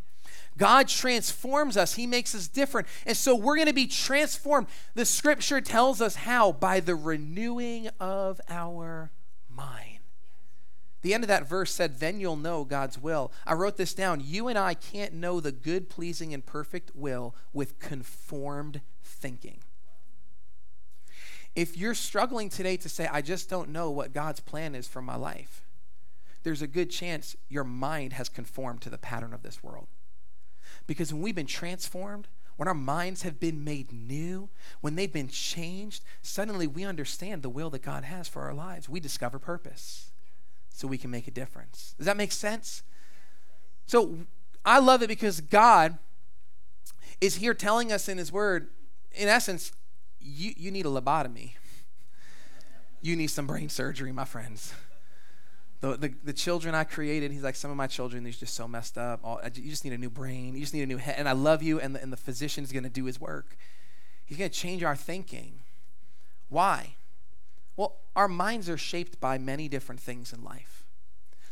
God 0.59 0.89
transforms 0.89 1.77
us, 1.77 1.95
He 1.95 2.07
makes 2.07 2.35
us 2.35 2.49
different. 2.49 2.87
And 3.07 3.17
so 3.17 3.35
we're 3.35 3.57
going 3.57 3.69
to 3.69 3.73
be 3.73 3.87
transformed. 3.87 4.67
The 4.95 5.07
scripture 5.07 5.61
tells 5.61 6.01
us 6.01 6.15
how 6.15 6.53
by 6.53 6.81
the 6.81 6.95
renewing 6.95 7.89
of 7.99 8.41
our 8.49 9.11
mind. 9.49 9.99
The 11.03 11.15
end 11.15 11.25
of 11.25 11.29
that 11.29 11.49
verse 11.49 11.75
said, 11.75 11.99
Then 11.99 12.21
you'll 12.21 12.37
know 12.37 12.65
God's 12.65 12.99
will. 12.99 13.33
I 13.47 13.55
wrote 13.55 13.77
this 13.77 13.95
down. 13.95 14.23
You 14.25 14.49
and 14.49 14.59
I 14.59 14.75
can't 14.75 15.15
know 15.15 15.41
the 15.41 15.53
good, 15.53 15.89
pleasing, 15.89 16.33
and 16.33 16.45
perfect 16.45 16.93
will 16.95 17.35
with 17.53 17.81
conformed 17.81 18.83
thinking. 19.03 19.59
If 21.55 21.77
you're 21.77 21.95
struggling 21.95 22.49
today 22.49 22.77
to 22.79 22.89
say, 22.89 23.09
I 23.11 23.21
just 23.21 23.51
don't 23.51 23.71
know 23.71 23.91
what 23.91 24.13
God's 24.13 24.41
plan 24.41 24.75
is 24.75 24.89
for 24.89 25.03
my 25.03 25.17
life, 25.17 25.67
there's 26.43 26.63
a 26.63 26.67
good 26.67 26.91
chance 26.91 27.37
your 27.49 27.65
mind 27.65 28.15
has 28.15 28.29
conformed 28.29 28.81
to 28.83 28.91
the 28.91 28.99
pattern 28.99 29.33
of 29.33 29.43
this 29.43 29.63
world. 29.63 29.87
Because 30.87 31.13
when 31.13 31.23
we've 31.23 31.35
been 31.35 31.47
transformed, 31.47 32.29
when 32.57 32.69
our 32.69 32.75
minds 32.75 33.23
have 33.23 33.39
been 33.39 33.65
made 33.65 33.93
new, 33.93 34.49
when 34.81 34.97
they've 34.97 35.13
been 35.13 35.29
changed, 35.29 36.05
suddenly 36.21 36.67
we 36.67 36.85
understand 36.85 37.43
the 37.43 37.49
will 37.49 37.71
that 37.71 37.83
God 37.83 38.05
has 38.05 38.29
for 38.29 38.43
our 38.43 38.55
lives. 38.55 38.89
We 38.89 39.01
discover 39.01 39.39
purpose 39.39 40.11
so 40.71 40.89
we 40.89 40.99
can 40.99 41.11
make 41.11 41.29
a 41.29 41.33
difference. 41.33 41.95
Does 41.97 42.07
that 42.07 42.17
make 42.17 42.33
sense? 42.33 42.83
So 43.87 44.17
I 44.65 44.79
love 44.79 45.03
it 45.03 45.09
because 45.09 45.41
God 45.41 45.99
is 47.21 47.37
here 47.37 47.55
telling 47.55 47.93
us 47.93 48.09
in 48.09 48.19
His 48.19 48.33
Word, 48.33 48.69
in 49.13 49.29
essence, 49.29 49.73
you, 50.23 50.53
you 50.57 50.71
need 50.71 50.87
a 50.87 50.89
lobotomy. 50.89 51.53
You 53.01 53.17
need 53.17 53.29
some 53.29 53.47
brain 53.47 53.69
surgery, 53.69 54.13
my 54.13 54.25
friends. 54.25 54.73
The, 55.81 55.97
the, 55.97 56.15
the, 56.23 56.33
children 56.33 56.77
I 56.77 56.85
created, 56.85 57.33
he's 57.33 57.43
like, 57.43 57.57
some 57.57 57.71
of 57.73 57.77
my 57.77 57.89
children, 57.89 58.23
they're 58.23 58.33
just 58.33 58.55
so 58.55 58.69
messed 58.69 58.97
up. 58.97 59.19
All, 59.25 59.41
you 59.55 59.69
just 59.69 59.85
need 59.85 59.93
a 59.93 59.99
new 59.99 60.11
brain. 60.11 60.55
You 60.55 60.61
just 60.61 60.73
need 60.73 60.83
a 60.83 60.87
new 60.87 60.99
head. 60.99 61.17
And 61.19 61.29
I 61.29 61.33
love 61.33 61.61
you, 61.61 61.81
and 61.81 61.97
the, 61.97 62.01
and 62.01 62.13
the 62.13 62.17
physician's 62.17 62.71
going 62.71 62.85
to 62.85 62.89
do 62.89 63.05
his 63.07 63.21
work. 63.21 63.57
He's 64.25 64.39
going 64.39 64.51
to 64.51 64.57
change 64.57 64.85
our 64.85 64.95
thinking. 64.95 65.61
Why? 66.49 66.95
Well, 67.77 67.97
our 68.15 68.29
minds 68.29 68.69
are 68.69 68.79
shaped 68.79 69.21
by 69.21 69.39
many 69.39 69.67
different 69.67 70.01
things 70.01 70.33
in 70.33 70.45
life. 70.45 70.85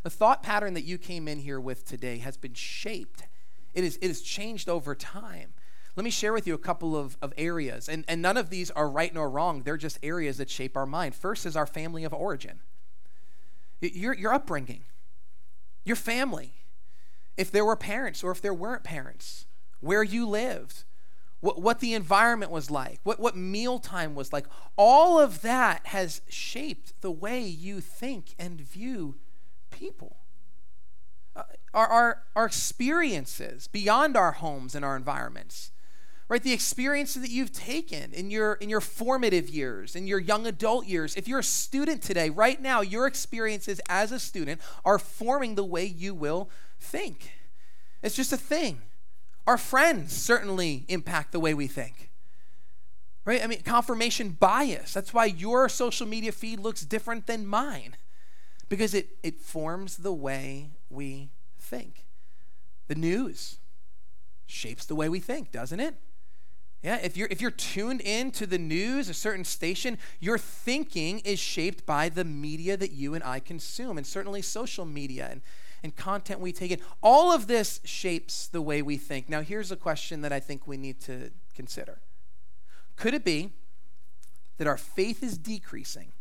The 0.02 0.10
thought 0.10 0.42
pattern 0.42 0.74
that 0.74 0.84
you 0.84 0.96
came 0.96 1.26
in 1.26 1.40
here 1.40 1.60
with 1.60 1.84
today 1.84 2.18
has 2.18 2.36
been 2.36 2.54
shaped, 2.54 3.24
it 3.74 3.84
is, 3.84 3.96
it 3.96 4.10
is 4.10 4.22
changed 4.22 4.68
over 4.68 4.94
time. 4.94 5.54
Let 5.96 6.04
me 6.04 6.10
share 6.10 6.32
with 6.32 6.46
you 6.46 6.54
a 6.54 6.58
couple 6.58 6.96
of, 6.96 7.16
of 7.20 7.32
areas, 7.36 7.88
and, 7.88 8.04
and 8.06 8.22
none 8.22 8.36
of 8.36 8.50
these 8.50 8.70
are 8.70 8.88
right 8.88 9.12
nor 9.12 9.28
wrong. 9.28 9.62
They're 9.62 9.76
just 9.76 9.98
areas 10.02 10.38
that 10.38 10.48
shape 10.48 10.76
our 10.76 10.86
mind. 10.86 11.14
First 11.14 11.46
is 11.46 11.56
our 11.56 11.66
family 11.66 12.04
of 12.04 12.14
origin, 12.14 12.60
your, 13.80 14.14
your 14.14 14.32
upbringing, 14.32 14.84
your 15.84 15.96
family. 15.96 16.52
If 17.36 17.50
there 17.50 17.64
were 17.64 17.76
parents 17.76 18.22
or 18.22 18.30
if 18.30 18.40
there 18.40 18.54
weren't 18.54 18.84
parents, 18.84 19.46
where 19.80 20.02
you 20.02 20.26
lived, 20.26 20.84
what, 21.40 21.60
what 21.60 21.80
the 21.80 21.94
environment 21.94 22.52
was 22.52 22.70
like, 22.70 23.00
what, 23.02 23.18
what 23.18 23.36
mealtime 23.36 24.14
was 24.14 24.32
like. 24.32 24.46
All 24.76 25.18
of 25.18 25.42
that 25.42 25.86
has 25.86 26.20
shaped 26.28 26.92
the 27.00 27.10
way 27.10 27.40
you 27.40 27.80
think 27.80 28.34
and 28.38 28.60
view 28.60 29.16
people. 29.70 30.18
Uh, 31.34 31.44
our, 31.72 31.86
our, 31.86 32.22
our 32.36 32.44
experiences 32.44 33.68
beyond 33.68 34.16
our 34.16 34.32
homes 34.32 34.74
and 34.74 34.84
our 34.84 34.96
environments, 34.96 35.72
right? 36.30 36.44
The 36.44 36.52
experiences 36.52 37.22
that 37.22 37.30
you've 37.30 37.52
taken 37.52 38.12
in 38.12 38.30
your, 38.30 38.54
in 38.54 38.70
your 38.70 38.80
formative 38.80 39.50
years, 39.50 39.96
in 39.96 40.06
your 40.06 40.20
young 40.20 40.46
adult 40.46 40.86
years. 40.86 41.16
If 41.16 41.26
you're 41.26 41.40
a 41.40 41.44
student 41.44 42.02
today, 42.02 42.30
right 42.30 42.62
now, 42.62 42.82
your 42.82 43.08
experiences 43.08 43.80
as 43.88 44.12
a 44.12 44.20
student 44.20 44.60
are 44.84 45.00
forming 45.00 45.56
the 45.56 45.64
way 45.64 45.84
you 45.84 46.14
will 46.14 46.48
think. 46.78 47.32
It's 48.00 48.14
just 48.14 48.32
a 48.32 48.36
thing. 48.36 48.80
Our 49.44 49.58
friends 49.58 50.12
certainly 50.12 50.84
impact 50.86 51.32
the 51.32 51.40
way 51.40 51.52
we 51.52 51.66
think. 51.66 52.10
Right? 53.24 53.42
I 53.42 53.48
mean, 53.48 53.62
confirmation 53.62 54.30
bias. 54.30 54.94
That's 54.94 55.12
why 55.12 55.24
your 55.24 55.68
social 55.68 56.06
media 56.06 56.30
feed 56.30 56.60
looks 56.60 56.82
different 56.82 57.26
than 57.26 57.44
mine 57.44 57.96
because 58.68 58.94
it, 58.94 59.16
it 59.24 59.40
forms 59.40 59.96
the 59.96 60.12
way 60.12 60.70
we 60.88 61.30
think. 61.58 62.06
The 62.86 62.94
news 62.94 63.58
shapes 64.46 64.86
the 64.86 64.94
way 64.94 65.08
we 65.08 65.18
think, 65.18 65.50
doesn't 65.50 65.80
it? 65.80 65.96
Yeah, 66.82 66.96
if 67.02 67.16
you're 67.16 67.28
if 67.30 67.42
you're 67.42 67.50
tuned 67.50 68.00
in 68.00 68.30
to 68.32 68.46
the 68.46 68.58
news, 68.58 69.08
a 69.08 69.14
certain 69.14 69.44
station, 69.44 69.98
your 70.18 70.38
thinking 70.38 71.18
is 71.20 71.38
shaped 71.38 71.84
by 71.84 72.08
the 72.08 72.24
media 72.24 72.76
that 72.76 72.92
you 72.92 73.14
and 73.14 73.22
I 73.22 73.38
consume, 73.38 73.98
and 73.98 74.06
certainly 74.06 74.40
social 74.40 74.86
media 74.86 75.28
and 75.30 75.42
and 75.82 75.96
content 75.96 76.40
we 76.40 76.52
take 76.52 76.70
in. 76.70 76.80
All 77.02 77.32
of 77.32 77.46
this 77.46 77.80
shapes 77.84 78.46
the 78.46 78.62
way 78.62 78.82
we 78.82 78.96
think. 78.96 79.28
Now, 79.28 79.42
here's 79.42 79.70
a 79.70 79.76
question 79.76 80.20
that 80.22 80.32
I 80.32 80.40
think 80.40 80.66
we 80.66 80.76
need 80.76 81.00
to 81.02 81.30
consider 81.54 82.00
Could 82.96 83.14
it 83.14 83.24
be 83.24 83.52
that 84.58 84.66
our 84.66 84.78
faith 84.78 85.22
is 85.22 85.38
decreasing 85.38 86.12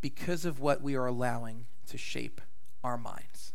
because 0.00 0.44
of 0.44 0.60
what 0.60 0.82
we 0.82 0.94
are 0.94 1.06
allowing 1.06 1.66
to 1.86 1.98
shape 1.98 2.40
our 2.82 2.96
minds? 2.96 3.52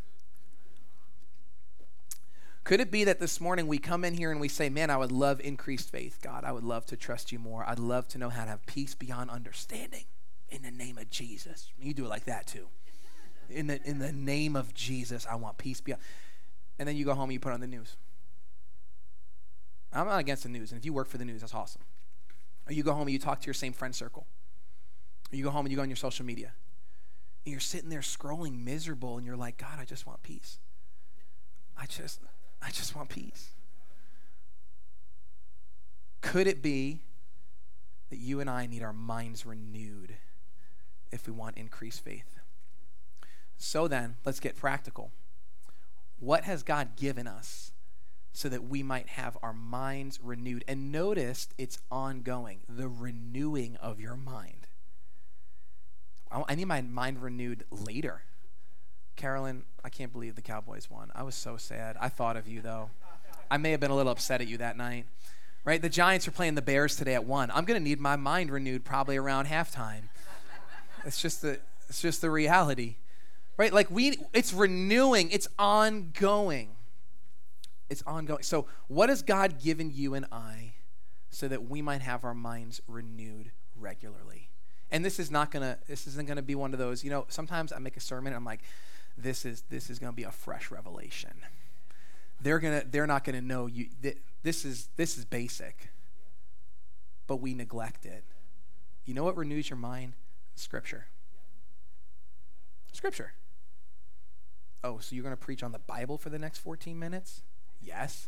Could 2.65 2.81
it 2.81 2.91
be 2.91 3.05
that 3.05 3.19
this 3.19 3.39
morning 3.39 3.67
we 3.67 3.77
come 3.77 4.03
in 4.03 4.15
here 4.15 4.31
and 4.31 4.41
we 4.41 4.49
say, 4.49 4.69
Man, 4.69 4.89
I 4.89 4.97
would 4.97 5.11
love 5.11 5.39
increased 5.39 5.89
faith, 5.89 6.19
God. 6.21 6.43
I 6.43 6.51
would 6.51 6.63
love 6.63 6.85
to 6.87 6.97
trust 6.97 7.31
you 7.31 7.39
more. 7.39 7.63
I'd 7.65 7.79
love 7.79 8.09
to 8.09 8.17
know 8.17 8.29
how 8.29 8.43
to 8.43 8.49
have 8.49 8.65
peace 8.65 8.95
beyond 8.95 9.29
understanding 9.29 10.03
in 10.49 10.63
the 10.63 10.71
name 10.71 10.97
of 10.97 11.09
Jesus. 11.09 11.71
You 11.79 11.93
do 11.93 12.05
it 12.05 12.09
like 12.09 12.25
that 12.25 12.47
too 12.47 12.67
in 13.49 13.67
the, 13.67 13.81
in 13.87 13.99
the 13.99 14.11
name 14.11 14.55
of 14.55 14.73
Jesus, 14.73 15.25
I 15.29 15.35
want 15.35 15.57
peace. 15.57 15.81
Beyond. 15.81 16.01
And 16.79 16.87
then 16.87 16.95
you 16.95 17.05
go 17.05 17.13
home 17.13 17.25
and 17.25 17.33
you 17.33 17.39
put 17.39 17.53
on 17.53 17.61
the 17.61 17.67
news. 17.67 17.95
I'm 19.93 20.07
not 20.07 20.19
against 20.19 20.43
the 20.43 20.49
news. 20.49 20.71
And 20.71 20.79
if 20.79 20.85
you 20.85 20.93
work 20.93 21.07
for 21.07 21.17
the 21.17 21.25
news, 21.25 21.41
that's 21.41 21.53
awesome. 21.53 21.83
Or 22.67 22.73
you 22.73 22.83
go 22.83 22.91
home 22.91 23.03
and 23.03 23.11
you 23.11 23.19
talk 23.19 23.39
to 23.41 23.45
your 23.45 23.53
same 23.53 23.71
friend 23.71 23.95
circle. 23.95 24.27
Or 25.31 25.35
you 25.35 25.43
go 25.43 25.51
home 25.51 25.65
and 25.65 25.71
you 25.71 25.77
go 25.77 25.83
on 25.83 25.89
your 25.89 25.95
social 25.95 26.25
media. 26.25 26.53
And 27.45 27.51
you're 27.51 27.61
sitting 27.61 27.89
there 27.89 28.01
scrolling 28.01 28.63
miserable 28.63 29.17
and 29.17 29.25
you're 29.25 29.37
like, 29.37 29.57
God, 29.57 29.79
I 29.79 29.85
just 29.85 30.05
want 30.05 30.21
peace. 30.23 30.59
I 31.77 31.85
just, 31.85 32.19
I 32.65 32.71
just 32.71 32.95
want 32.95 33.09
peace. 33.09 33.51
Could 36.21 36.47
it 36.47 36.63
be 36.63 37.01
that 38.09 38.17
you 38.17 38.39
and 38.39 38.49
I 38.49 38.65
need 38.65 38.81
our 38.81 38.91
minds 38.91 39.45
renewed 39.45 40.15
if 41.11 41.27
we 41.27 41.33
want 41.33 41.57
increased 41.57 42.03
faith? 42.03 42.39
So 43.57 43.87
then, 43.87 44.15
let's 44.25 44.39
get 44.39 44.55
practical. 44.55 45.11
What 46.19 46.45
has 46.45 46.63
God 46.63 46.95
given 46.95 47.27
us 47.27 47.71
so 48.33 48.49
that 48.49 48.63
we 48.63 48.81
might 48.81 49.09
have 49.09 49.37
our 49.43 49.53
minds 49.53 50.19
renewed? 50.21 50.65
And 50.67 50.91
notice 50.91 51.47
it's 51.59 51.77
ongoing, 51.91 52.61
the 52.67 52.87
renewing 52.87 53.77
of 53.77 53.99
your 53.99 54.17
mind. 54.17 54.67
I 56.31 56.55
need 56.55 56.65
my 56.65 56.81
mind 56.81 57.21
renewed 57.21 57.63
later. 57.69 58.23
Carolyn, 59.15 59.63
I 59.83 59.89
can't 59.89 60.11
believe 60.11 60.35
the 60.35 60.41
Cowboys 60.41 60.89
won. 60.89 61.11
I 61.15 61.23
was 61.23 61.35
so 61.35 61.57
sad. 61.57 61.97
I 61.99 62.09
thought 62.09 62.37
of 62.37 62.47
you, 62.47 62.61
though. 62.61 62.89
I 63.49 63.57
may 63.57 63.71
have 63.71 63.79
been 63.79 63.91
a 63.91 63.95
little 63.95 64.11
upset 64.11 64.41
at 64.41 64.47
you 64.47 64.57
that 64.57 64.77
night. 64.77 65.05
Right? 65.63 65.81
The 65.81 65.89
Giants 65.89 66.27
are 66.27 66.31
playing 66.31 66.55
the 66.55 66.61
Bears 66.61 66.95
today 66.95 67.15
at 67.15 67.25
1. 67.25 67.51
I'm 67.51 67.65
going 67.65 67.79
to 67.79 67.83
need 67.83 67.99
my 67.99 68.15
mind 68.15 68.51
renewed 68.51 68.83
probably 68.83 69.17
around 69.17 69.47
halftime. 69.47 70.03
It's 71.05 71.21
just 71.21 71.41
the, 71.41 71.59
it's 71.89 72.01
just 72.01 72.21
the 72.21 72.29
reality 72.29 72.95
right 73.57 73.73
like 73.73 73.89
we 73.89 74.17
it's 74.33 74.53
renewing 74.53 75.29
it's 75.31 75.47
ongoing 75.57 76.69
it's 77.89 78.03
ongoing 78.05 78.43
so 78.43 78.65
what 78.87 79.09
has 79.09 79.21
god 79.21 79.61
given 79.61 79.91
you 79.93 80.13
and 80.13 80.25
i 80.31 80.73
so 81.29 81.47
that 81.47 81.69
we 81.69 81.81
might 81.81 82.01
have 82.01 82.23
our 82.23 82.33
minds 82.33 82.81
renewed 82.87 83.51
regularly 83.75 84.49
and 84.91 85.03
this 85.03 85.19
is 85.19 85.31
not 85.31 85.51
gonna 85.51 85.77
this 85.87 86.07
isn't 86.07 86.27
gonna 86.27 86.41
be 86.41 86.55
one 86.55 86.73
of 86.73 86.79
those 86.79 87.03
you 87.03 87.09
know 87.09 87.25
sometimes 87.29 87.71
i 87.71 87.79
make 87.79 87.97
a 87.97 88.01
sermon 88.01 88.27
and 88.27 88.37
i'm 88.37 88.45
like 88.45 88.61
this 89.17 89.45
is 89.45 89.63
this 89.69 89.89
is 89.89 89.99
gonna 89.99 90.13
be 90.13 90.23
a 90.23 90.31
fresh 90.31 90.71
revelation 90.71 91.31
they're 92.41 92.59
gonna 92.59 92.83
they're 92.89 93.07
not 93.07 93.23
gonna 93.23 93.41
know 93.41 93.65
you 93.65 93.87
this 94.43 94.65
is 94.65 94.89
this 94.95 95.17
is 95.17 95.25
basic 95.25 95.89
but 97.27 97.37
we 97.37 97.53
neglect 97.53 98.05
it 98.05 98.23
you 99.05 99.13
know 99.13 99.23
what 99.23 99.37
renews 99.37 99.69
your 99.69 99.77
mind 99.77 100.13
scripture 100.55 101.07
scripture 102.91 103.33
Oh, 104.85 104.99
so 104.99 105.15
you're 105.15 105.23
going 105.23 105.35
to 105.35 105.43
preach 105.43 105.63
on 105.63 105.71
the 105.71 105.79
Bible 105.79 106.15
for 106.15 106.29
the 106.29 106.37
next 106.37 106.59
14 106.59 106.99
minutes? 106.99 107.41
Yes. 107.81 108.27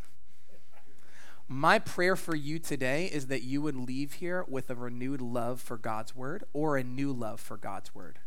My 1.48 1.78
prayer 1.78 2.16
for 2.16 2.36
you 2.36 2.58
today 2.58 3.06
is 3.06 3.28
that 3.28 3.44
you 3.44 3.62
would 3.62 3.76
leave 3.76 4.14
here 4.14 4.44
with 4.48 4.72
a 4.72 4.76
renewed 4.76 5.22
love 5.22 5.62
for 5.62 5.78
God's 5.78 6.16
word 6.16 6.46
or 6.54 6.76
a 6.76 6.84
new 6.84 7.14
love 7.14 7.40
for 7.40 7.58
God's 7.58 7.94
word. 7.94 8.18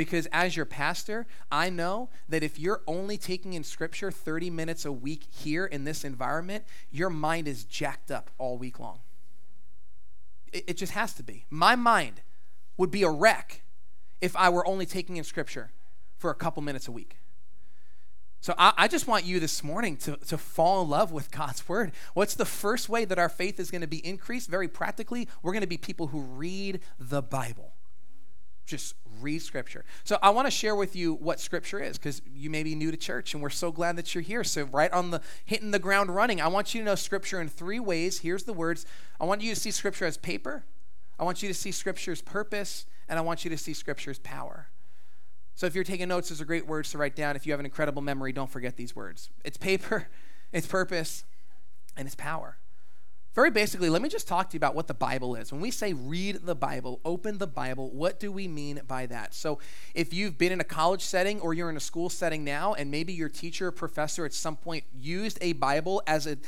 Because 0.00 0.26
as 0.32 0.56
your 0.56 0.64
pastor, 0.64 1.26
I 1.52 1.68
know 1.68 2.08
that 2.26 2.42
if 2.42 2.58
you're 2.58 2.80
only 2.86 3.18
taking 3.18 3.52
in 3.52 3.62
scripture 3.62 4.10
30 4.10 4.48
minutes 4.48 4.86
a 4.86 4.92
week 4.92 5.26
here 5.28 5.66
in 5.66 5.84
this 5.84 6.04
environment, 6.04 6.64
your 6.90 7.10
mind 7.10 7.46
is 7.46 7.64
jacked 7.64 8.10
up 8.10 8.30
all 8.38 8.56
week 8.56 8.80
long. 8.80 9.00
It, 10.54 10.64
it 10.68 10.76
just 10.78 10.92
has 10.92 11.12
to 11.16 11.22
be. 11.22 11.44
My 11.50 11.76
mind 11.76 12.22
would 12.78 12.90
be 12.90 13.02
a 13.02 13.10
wreck 13.10 13.60
if 14.22 14.34
I 14.36 14.48
were 14.48 14.66
only 14.66 14.86
taking 14.86 15.18
in 15.18 15.24
scripture 15.24 15.70
for 16.16 16.30
a 16.30 16.34
couple 16.34 16.62
minutes 16.62 16.88
a 16.88 16.92
week. 16.92 17.18
So 18.40 18.54
I, 18.56 18.72
I, 18.78 18.88
just 18.88 19.06
want 19.06 19.26
you 19.26 19.38
this 19.38 19.62
morning 19.62 19.98
to, 19.98 20.16
to 20.16 20.38
fall 20.38 20.80
in 20.80 20.88
love 20.88 21.12
with 21.12 21.30
God's 21.30 21.68
word. 21.68 21.92
What's 22.14 22.34
the 22.34 22.46
first 22.46 22.88
way 22.88 23.04
that 23.04 23.18
our 23.18 23.28
faith 23.28 23.60
is 23.60 23.70
going 23.70 23.82
to 23.82 23.86
be 23.86 23.98
increased? 23.98 24.48
Very 24.48 24.66
practically, 24.66 25.28
we're 25.42 25.52
going 25.52 25.60
to 25.60 25.66
be 25.66 25.76
people 25.76 26.06
who 26.06 26.20
read 26.20 26.80
the 26.98 27.20
Bible. 27.20 27.74
Just 28.70 28.94
read 29.20 29.42
scripture. 29.42 29.84
So 30.04 30.16
I 30.22 30.30
want 30.30 30.46
to 30.46 30.50
share 30.52 30.76
with 30.76 30.94
you 30.94 31.14
what 31.14 31.40
scripture 31.40 31.80
is 31.80 31.98
because 31.98 32.22
you 32.32 32.50
may 32.50 32.62
be 32.62 32.76
new 32.76 32.92
to 32.92 32.96
church 32.96 33.34
and 33.34 33.42
we're 33.42 33.50
so 33.50 33.72
glad 33.72 33.96
that 33.96 34.14
you're 34.14 34.22
here. 34.22 34.44
So 34.44 34.62
right 34.62 34.92
on 34.92 35.10
the 35.10 35.20
hitting 35.44 35.72
the 35.72 35.80
ground 35.80 36.14
running, 36.14 36.40
I 36.40 36.46
want 36.46 36.72
you 36.72 36.80
to 36.80 36.84
know 36.84 36.94
scripture 36.94 37.40
in 37.40 37.48
three 37.48 37.80
ways. 37.80 38.20
Here's 38.20 38.44
the 38.44 38.52
words. 38.52 38.86
I 39.20 39.24
want 39.24 39.42
you 39.42 39.52
to 39.52 39.60
see 39.60 39.72
scripture 39.72 40.06
as 40.06 40.16
paper. 40.16 40.62
I 41.18 41.24
want 41.24 41.42
you 41.42 41.48
to 41.48 41.54
see 41.54 41.72
scripture's 41.72 42.22
purpose 42.22 42.86
and 43.08 43.18
I 43.18 43.22
want 43.22 43.44
you 43.44 43.50
to 43.50 43.58
see 43.58 43.74
scripture's 43.74 44.20
power. 44.20 44.68
So 45.56 45.66
if 45.66 45.74
you're 45.74 45.82
taking 45.82 46.06
notes, 46.06 46.28
those 46.28 46.40
are 46.40 46.44
great 46.44 46.68
words 46.68 46.92
to 46.92 46.98
write 46.98 47.16
down. 47.16 47.34
If 47.34 47.46
you 47.46 47.52
have 47.52 47.60
an 47.60 47.66
incredible 47.66 48.02
memory, 48.02 48.32
don't 48.32 48.48
forget 48.48 48.76
these 48.76 48.94
words. 48.94 49.30
It's 49.44 49.56
paper, 49.56 50.06
it's 50.52 50.68
purpose, 50.68 51.24
and 51.96 52.06
it's 52.06 52.14
power. 52.14 52.56
Very 53.34 53.50
basically, 53.52 53.88
let 53.88 54.02
me 54.02 54.08
just 54.08 54.26
talk 54.26 54.50
to 54.50 54.54
you 54.54 54.58
about 54.58 54.74
what 54.74 54.88
the 54.88 54.94
Bible 54.94 55.36
is. 55.36 55.52
When 55.52 55.60
we 55.60 55.70
say 55.70 55.92
read 55.92 56.40
the 56.42 56.56
Bible, 56.56 57.00
open 57.04 57.38
the 57.38 57.46
Bible, 57.46 57.90
what 57.92 58.18
do 58.18 58.32
we 58.32 58.48
mean 58.48 58.80
by 58.88 59.06
that? 59.06 59.34
So, 59.34 59.60
if 59.94 60.12
you've 60.12 60.36
been 60.36 60.50
in 60.50 60.60
a 60.60 60.64
college 60.64 61.02
setting 61.02 61.38
or 61.40 61.54
you're 61.54 61.70
in 61.70 61.76
a 61.76 61.80
school 61.80 62.10
setting 62.10 62.42
now, 62.42 62.74
and 62.74 62.90
maybe 62.90 63.12
your 63.12 63.28
teacher 63.28 63.68
or 63.68 63.72
professor 63.72 64.24
at 64.24 64.34
some 64.34 64.56
point 64.56 64.82
used 64.92 65.38
a 65.40 65.52
Bible 65.52 66.02
as 66.08 66.26
a 66.26 66.38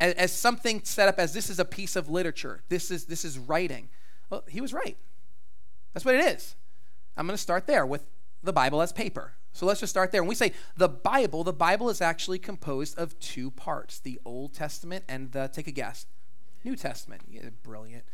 as, 0.00 0.32
something 0.32 0.80
set 0.82 1.08
up 1.08 1.18
as 1.18 1.34
this 1.34 1.50
is 1.50 1.58
a 1.58 1.64
piece 1.64 1.94
of 1.94 2.08
literature, 2.08 2.62
this 2.70 2.90
is 2.90 3.04
this 3.04 3.22
is 3.22 3.38
writing. 3.38 3.90
Well, 4.30 4.44
he 4.48 4.62
was 4.62 4.72
right. 4.72 4.96
That's 5.92 6.06
what 6.06 6.14
it 6.14 6.24
is. 6.24 6.54
I'm 7.18 7.26
going 7.26 7.36
to 7.36 7.42
start 7.42 7.66
there 7.66 7.84
with 7.84 8.06
the 8.42 8.52
Bible 8.52 8.80
as 8.80 8.92
paper. 8.92 9.34
So 9.52 9.66
let's 9.66 9.80
just 9.80 9.90
start 9.90 10.12
there. 10.12 10.22
When 10.22 10.28
we 10.28 10.34
say 10.34 10.52
the 10.76 10.88
Bible, 10.88 11.44
the 11.44 11.52
Bible 11.52 11.90
is 11.90 12.00
actually 12.00 12.38
composed 12.38 12.98
of 12.98 13.18
two 13.18 13.50
parts 13.50 13.98
the 13.98 14.18
Old 14.24 14.54
Testament 14.54 15.04
and 15.08 15.32
the, 15.32 15.50
take 15.52 15.66
a 15.66 15.72
guess, 15.72 16.06
New 16.64 16.76
Testament. 16.76 17.22
Yeah, 17.30 17.50
brilliant. 17.62 18.04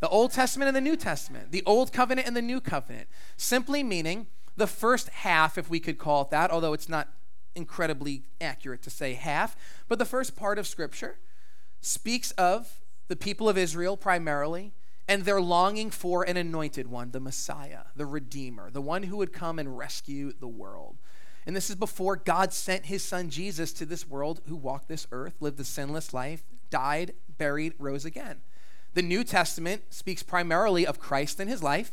The 0.00 0.08
Old 0.08 0.32
Testament 0.32 0.68
and 0.68 0.76
the 0.76 0.80
New 0.80 0.96
Testament, 0.96 1.52
the 1.52 1.62
Old 1.64 1.92
Covenant 1.92 2.26
and 2.26 2.36
the 2.36 2.42
New 2.42 2.60
Covenant. 2.60 3.08
Simply 3.36 3.82
meaning 3.82 4.26
the 4.56 4.66
first 4.66 5.08
half, 5.08 5.56
if 5.56 5.70
we 5.70 5.80
could 5.80 5.98
call 5.98 6.22
it 6.22 6.30
that, 6.30 6.50
although 6.50 6.72
it's 6.72 6.88
not 6.88 7.08
incredibly 7.54 8.24
accurate 8.40 8.82
to 8.82 8.90
say 8.90 9.14
half, 9.14 9.54
but 9.88 9.98
the 9.98 10.04
first 10.04 10.34
part 10.36 10.58
of 10.58 10.66
Scripture 10.66 11.18
speaks 11.80 12.32
of 12.32 12.80
the 13.08 13.16
people 13.16 13.48
of 13.48 13.58
Israel 13.58 13.96
primarily 13.96 14.72
and 15.08 15.24
they're 15.24 15.40
longing 15.40 15.90
for 15.90 16.22
an 16.22 16.36
anointed 16.36 16.86
one, 16.86 17.10
the 17.10 17.20
Messiah, 17.20 17.84
the 17.96 18.06
Redeemer, 18.06 18.70
the 18.70 18.80
one 18.80 19.04
who 19.04 19.16
would 19.16 19.32
come 19.32 19.58
and 19.58 19.76
rescue 19.76 20.32
the 20.32 20.48
world. 20.48 20.96
And 21.44 21.56
this 21.56 21.68
is 21.68 21.76
before 21.76 22.16
God 22.16 22.52
sent 22.52 22.86
his 22.86 23.02
son 23.02 23.28
Jesus 23.28 23.72
to 23.74 23.84
this 23.84 24.08
world 24.08 24.40
who 24.46 24.56
walked 24.56 24.88
this 24.88 25.08
earth, 25.10 25.34
lived 25.40 25.58
a 25.58 25.64
sinless 25.64 26.14
life, 26.14 26.44
died, 26.70 27.14
buried, 27.42 27.74
rose 27.80 28.04
again. 28.04 28.36
The 28.94 29.02
New 29.02 29.24
Testament 29.24 29.82
speaks 29.90 30.22
primarily 30.22 30.86
of 30.86 31.00
Christ 31.00 31.40
and 31.40 31.50
his 31.50 31.60
life 31.60 31.90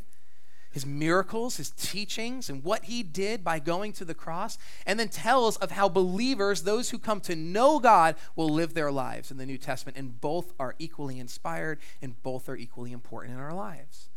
his 0.71 0.85
miracles, 0.85 1.57
his 1.57 1.71
teachings, 1.71 2.47
and 2.47 2.63
what 2.63 2.85
he 2.85 3.01
did 3.01 3.43
by 3.43 3.57
going 3.57 3.91
to 3.93 4.05
the 4.05 4.13
cross, 4.13 4.57
and 4.85 4.99
then 4.99 5.09
tells 5.09 5.57
of 5.57 5.71
how 5.71 5.89
believers, 5.89 6.61
those 6.61 6.91
who 6.91 6.99
come 6.99 7.19
to 7.21 7.35
know 7.35 7.79
God, 7.79 8.15
will 8.35 8.49
live 8.49 8.75
their 8.75 8.91
lives 8.91 9.31
in 9.31 9.37
the 9.37 9.47
New 9.47 9.57
Testament. 9.57 9.97
And 9.97 10.21
both 10.21 10.53
are 10.59 10.75
equally 10.77 11.19
inspired 11.19 11.79
and 12.01 12.21
both 12.21 12.47
are 12.47 12.55
equally 12.55 12.91
important 12.91 13.33
in 13.33 13.39
our 13.39 13.53
lives. 13.53 14.09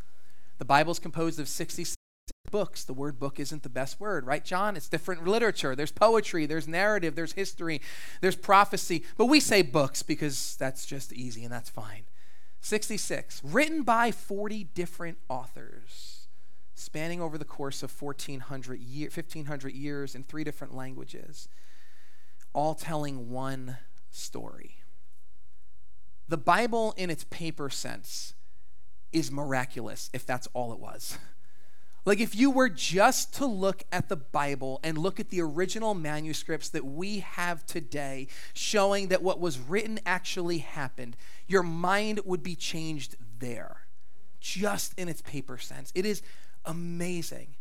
The 0.58 0.66
Bible 0.66 0.92
is 0.92 0.98
composed 0.98 1.40
of 1.40 1.48
66 1.48 1.96
books. 2.50 2.84
The 2.84 2.92
word 2.92 3.18
book 3.18 3.40
isn't 3.40 3.62
the 3.62 3.68
best 3.68 4.00
word, 4.00 4.26
right, 4.26 4.44
John? 4.44 4.76
It's 4.76 4.88
different 4.88 5.26
literature. 5.26 5.74
There's 5.74 5.92
poetry, 5.92 6.46
there's 6.46 6.68
narrative, 6.68 7.14
there's 7.14 7.32
history, 7.32 7.80
there's 8.20 8.36
prophecy. 8.36 9.04
But 9.16 9.26
we 9.26 9.40
say 9.40 9.62
books 9.62 10.02
because 10.02 10.56
that's 10.56 10.86
just 10.86 11.12
easy 11.12 11.44
and 11.44 11.52
that's 11.52 11.70
fine. 11.70 12.04
66, 12.60 13.42
written 13.44 13.82
by 13.82 14.12
40 14.12 14.64
different 14.74 15.18
authors 15.28 16.28
spanning 16.74 17.20
over 17.20 17.38
the 17.38 17.44
course 17.44 17.82
of 17.82 18.02
1400 18.02 18.80
year, 18.80 19.08
1500 19.12 19.72
years 19.72 20.14
in 20.14 20.22
three 20.24 20.44
different 20.44 20.74
languages, 20.74 21.48
all 22.52 22.74
telling 22.74 23.30
one 23.30 23.78
story. 24.10 24.76
The 26.28 26.36
Bible, 26.36 26.94
in 26.96 27.10
its 27.10 27.24
paper 27.24 27.68
sense, 27.68 28.34
is 29.12 29.30
miraculous 29.30 30.08
if 30.12 30.24
that's 30.24 30.48
all 30.54 30.72
it 30.72 30.78
was. 30.78 31.18
Like, 32.04 32.18
if 32.18 32.34
you 32.34 32.50
were 32.50 32.68
just 32.68 33.32
to 33.34 33.46
look 33.46 33.84
at 33.92 34.08
the 34.08 34.16
Bible 34.16 34.80
and 34.82 34.98
look 34.98 35.20
at 35.20 35.30
the 35.30 35.40
original 35.40 35.94
manuscripts 35.94 36.68
that 36.70 36.84
we 36.84 37.20
have 37.20 37.64
today, 37.64 38.26
showing 38.54 39.08
that 39.08 39.22
what 39.22 39.38
was 39.38 39.60
written 39.60 40.00
actually 40.04 40.58
happened, 40.58 41.16
your 41.46 41.62
mind 41.62 42.20
would 42.24 42.42
be 42.42 42.56
changed 42.56 43.16
there, 43.38 43.82
just 44.40 44.98
in 44.98 45.08
its 45.08 45.22
paper 45.22 45.58
sense. 45.58 45.92
It 45.94 46.04
is 46.04 46.22
amazing. 46.64 47.54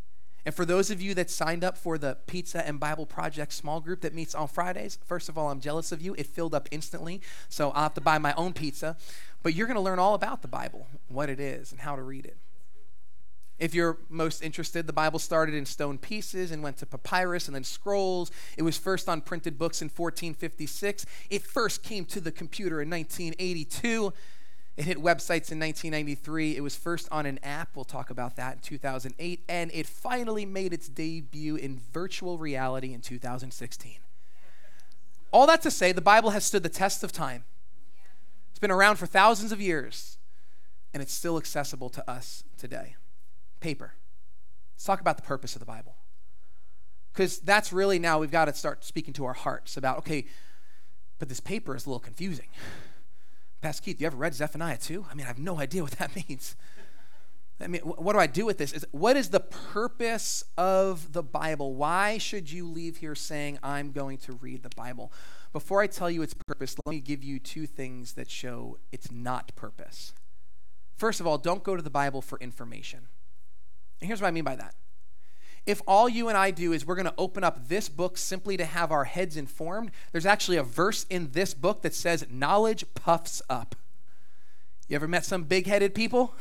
And 0.44 0.56
for 0.56 0.66
those 0.66 0.90
of 0.90 1.00
you 1.00 1.14
that 1.14 1.30
signed 1.30 1.64
up 1.64 1.78
for 1.78 2.00
the 2.00 2.18
Pizza 2.26 2.68
and 2.68 2.80
Bible 2.80 3.06
Project 3.06 3.54
small 3.54 3.80
group 3.80 4.02
that 4.02 4.16
meets 4.16 4.34
on 4.34 4.48
Fridays, 4.48 4.98
first 5.06 5.30
of 5.30 5.38
all, 5.38 5.52
I'm 5.52 5.60
jealous 5.60 5.92
of 5.92 6.02
you. 6.02 6.16
It 6.18 6.26
filled 6.26 6.56
up 6.56 6.68
instantly, 6.72 7.22
so 7.48 7.70
I'll 7.72 7.84
have 7.84 7.94
to 7.94 8.02
buy 8.02 8.18
my 8.18 8.34
own 8.34 8.54
pizza. 8.54 8.98
But 9.44 9.54
you're 9.54 9.68
going 9.68 9.76
to 9.76 9.82
learn 9.82 10.00
all 10.00 10.16
about 10.16 10.42
the 10.42 10.48
Bible, 10.48 10.88
what 11.08 11.30
it 11.30 11.40
is, 11.40 11.72
and 11.72 11.82
how 11.82 11.96
to 11.96 12.02
read 12.02 12.26
it. 12.26 12.38
If 13.62 13.76
you're 13.76 14.00
most 14.10 14.42
interested, 14.42 14.88
the 14.88 14.94
Bible 14.94 15.20
started 15.20 15.54
in 15.54 15.68
stone 15.68 16.00
pieces 16.00 16.50
and 16.52 16.64
went 16.64 16.78
to 16.78 16.88
papyrus 16.88 17.48
and 17.48 17.54
then 17.54 17.64
scrolls. 17.64 18.32
It 18.58 18.64
was 18.64 18.76
first 18.76 19.08
on 19.08 19.22
printed 19.22 19.60
books 19.60 19.84
in 19.84 19.86
1456. 19.86 21.06
It 21.30 21.44
first 21.44 21.84
came 21.84 22.06
to 22.06 22.20
the 22.20 22.32
computer 22.32 22.82
in 22.82 22.90
1982. 22.90 24.14
It 24.78 24.86
hit 24.86 24.98
websites 24.98 25.52
in 25.52 25.60
1993. 25.60 26.58
It 26.58 26.62
was 26.62 26.76
first 26.76 27.08
on 27.12 27.28
an 27.28 27.40
app. 27.44 27.70
We'll 27.76 27.86
talk 27.86 28.10
about 28.10 28.36
that 28.38 28.56
in 28.56 28.60
2008. 28.62 29.44
And 29.48 29.70
it 29.76 29.86
finally 29.86 30.44
made 30.44 30.74
its 30.74 30.90
debut 30.90 31.56
in 31.56 31.80
virtual 31.94 32.40
reality 32.40 32.96
in 32.96 33.02
2016. 33.02 33.98
All 35.30 35.46
that 35.46 35.62
to 35.62 35.70
say, 35.70 35.92
the 35.92 36.02
Bible 36.02 36.32
has 36.32 36.44
stood 36.44 36.64
the 36.64 36.70
test 36.70 37.04
of 37.04 37.12
time. 37.12 37.44
It's 38.50 38.60
been 38.60 38.72
around 38.72 38.96
for 38.96 39.06
thousands 39.06 39.52
of 39.52 39.62
years, 39.62 40.18
and 40.96 41.04
it's 41.04 41.14
still 41.14 41.38
accessible 41.38 41.90
to 41.90 42.10
us 42.10 42.44
today. 42.58 42.96
Paper. 43.62 43.94
Let's 44.76 44.84
talk 44.84 45.00
about 45.00 45.16
the 45.16 45.24
purpose 45.24 45.56
of 45.56 45.60
the 45.60 45.66
Bible. 45.66 45.96
Because 47.14 47.40
that's 47.40 47.72
really 47.72 48.00
now 48.00 48.20
we've 48.20 48.32
got 48.32 48.46
to 48.46 48.54
start 48.54 48.84
speaking 48.84 49.14
to 49.14 49.26
our 49.26 49.34
hearts 49.34 49.78
about, 49.78 50.00
okay, 50.00 50.26
but 51.20 51.30
this 51.30 51.40
paper 51.40 51.76
is 51.76 51.86
a 51.86 51.90
little 51.90 52.00
confusing. 52.00 52.48
Pastor 53.62 53.84
Keith, 53.84 54.02
you 54.02 54.08
ever 54.08 54.18
read 54.18 54.34
Zephaniah 54.34 54.78
2? 54.78 55.06
I 55.10 55.14
mean, 55.14 55.26
I 55.26 55.28
have 55.28 55.40
no 55.40 55.60
idea 55.60 55.84
what 55.84 55.92
that 56.00 56.16
means. 56.16 56.56
I 57.60 57.68
mean, 57.68 57.82
what 57.82 58.14
do 58.14 58.20
I 58.20 58.28
do 58.28 58.46
with 58.46 58.58
this? 58.58 58.74
Is, 58.74 58.86
what 58.92 59.16
is 59.16 59.30
the 59.30 59.40
purpose 59.40 60.44
of 60.58 61.14
the 61.14 61.22
Bible? 61.22 61.76
Why 61.76 62.18
should 62.18 62.52
you 62.52 62.68
leave 62.68 62.98
here 62.98 63.14
saying, 63.14 63.60
I'm 63.62 63.92
going 63.92 64.18
to 64.20 64.34
read 64.34 64.64
the 64.64 64.72
Bible? 64.76 65.12
Before 65.54 65.82
I 65.82 65.88
tell 65.88 66.10
you 66.10 66.24
its 66.24 66.34
purpose, 66.34 66.76
let 66.86 66.92
me 66.92 67.00
give 67.02 67.24
you 67.24 67.38
two 67.38 67.68
things 67.68 68.14
that 68.14 68.32
show 68.32 68.80
it's 68.92 69.12
not 69.12 69.56
purpose. 69.56 70.14
First 70.96 71.20
of 71.20 71.28
all, 71.28 71.38
don't 71.38 71.64
go 71.64 71.76
to 71.76 71.82
the 71.82 71.90
Bible 71.90 72.22
for 72.22 72.40
information. 72.40 73.02
And 74.02 74.08
here's 74.08 74.22
what 74.22 74.28
I 74.28 74.32
mean 74.32 74.44
by 74.44 74.56
that 74.56 74.76
if 75.66 75.82
all 75.88 76.10
you 76.10 76.28
and 76.28 76.38
I 76.38 76.52
do 76.52 76.74
is 76.74 76.86
we're 76.86 76.96
going 76.96 77.06
to 77.06 77.14
open 77.18 77.44
up 77.44 77.68
this 77.68 77.88
book 77.88 78.18
simply 78.18 78.58
to 78.58 78.66
have 78.66 78.92
our 78.92 79.04
heads 79.04 79.38
informed, 79.38 79.92
there's 80.12 80.26
actually 80.26 80.58
a 80.58 80.64
verse 80.64 81.06
in 81.10 81.32
this 81.34 81.54
book 81.54 81.84
that 81.84 81.94
says, 81.94 82.26
Knowledge 82.30 82.84
puffs 82.96 83.42
up. 83.50 83.76
You 84.88 84.96
ever 84.96 85.08
met 85.08 85.24
some 85.24 85.44
big 85.44 85.68
headed 85.68 85.94
people? 85.94 86.36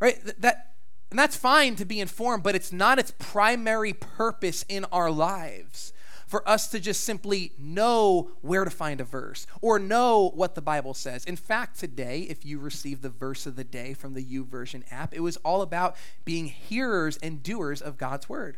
Right? 0.00 0.20
That, 0.38 0.74
and 1.10 1.18
that's 1.18 1.36
fine 1.36 1.76
to 1.76 1.84
be 1.84 1.98
informed, 1.98 2.42
but 2.42 2.54
it's 2.54 2.72
not 2.72 2.98
its 2.98 3.12
primary 3.18 3.94
purpose 3.94 4.64
in 4.68 4.84
our 4.86 5.10
lives 5.10 5.93
for 6.34 6.48
us 6.48 6.66
to 6.66 6.80
just 6.80 7.04
simply 7.04 7.52
know 7.60 8.28
where 8.40 8.64
to 8.64 8.70
find 8.70 9.00
a 9.00 9.04
verse 9.04 9.46
or 9.60 9.78
know 9.78 10.32
what 10.34 10.56
the 10.56 10.60
Bible 10.60 10.92
says. 10.92 11.24
In 11.24 11.36
fact, 11.36 11.78
today, 11.78 12.22
if 12.22 12.44
you 12.44 12.58
received 12.58 13.02
the 13.02 13.08
verse 13.08 13.46
of 13.46 13.54
the 13.54 13.62
day 13.62 13.94
from 13.94 14.14
the 14.14 14.24
YouVersion 14.24 14.82
app, 14.90 15.14
it 15.14 15.20
was 15.20 15.36
all 15.44 15.62
about 15.62 15.94
being 16.24 16.46
hearers 16.46 17.18
and 17.18 17.40
doers 17.40 17.80
of 17.80 17.98
God's 17.98 18.28
word. 18.28 18.56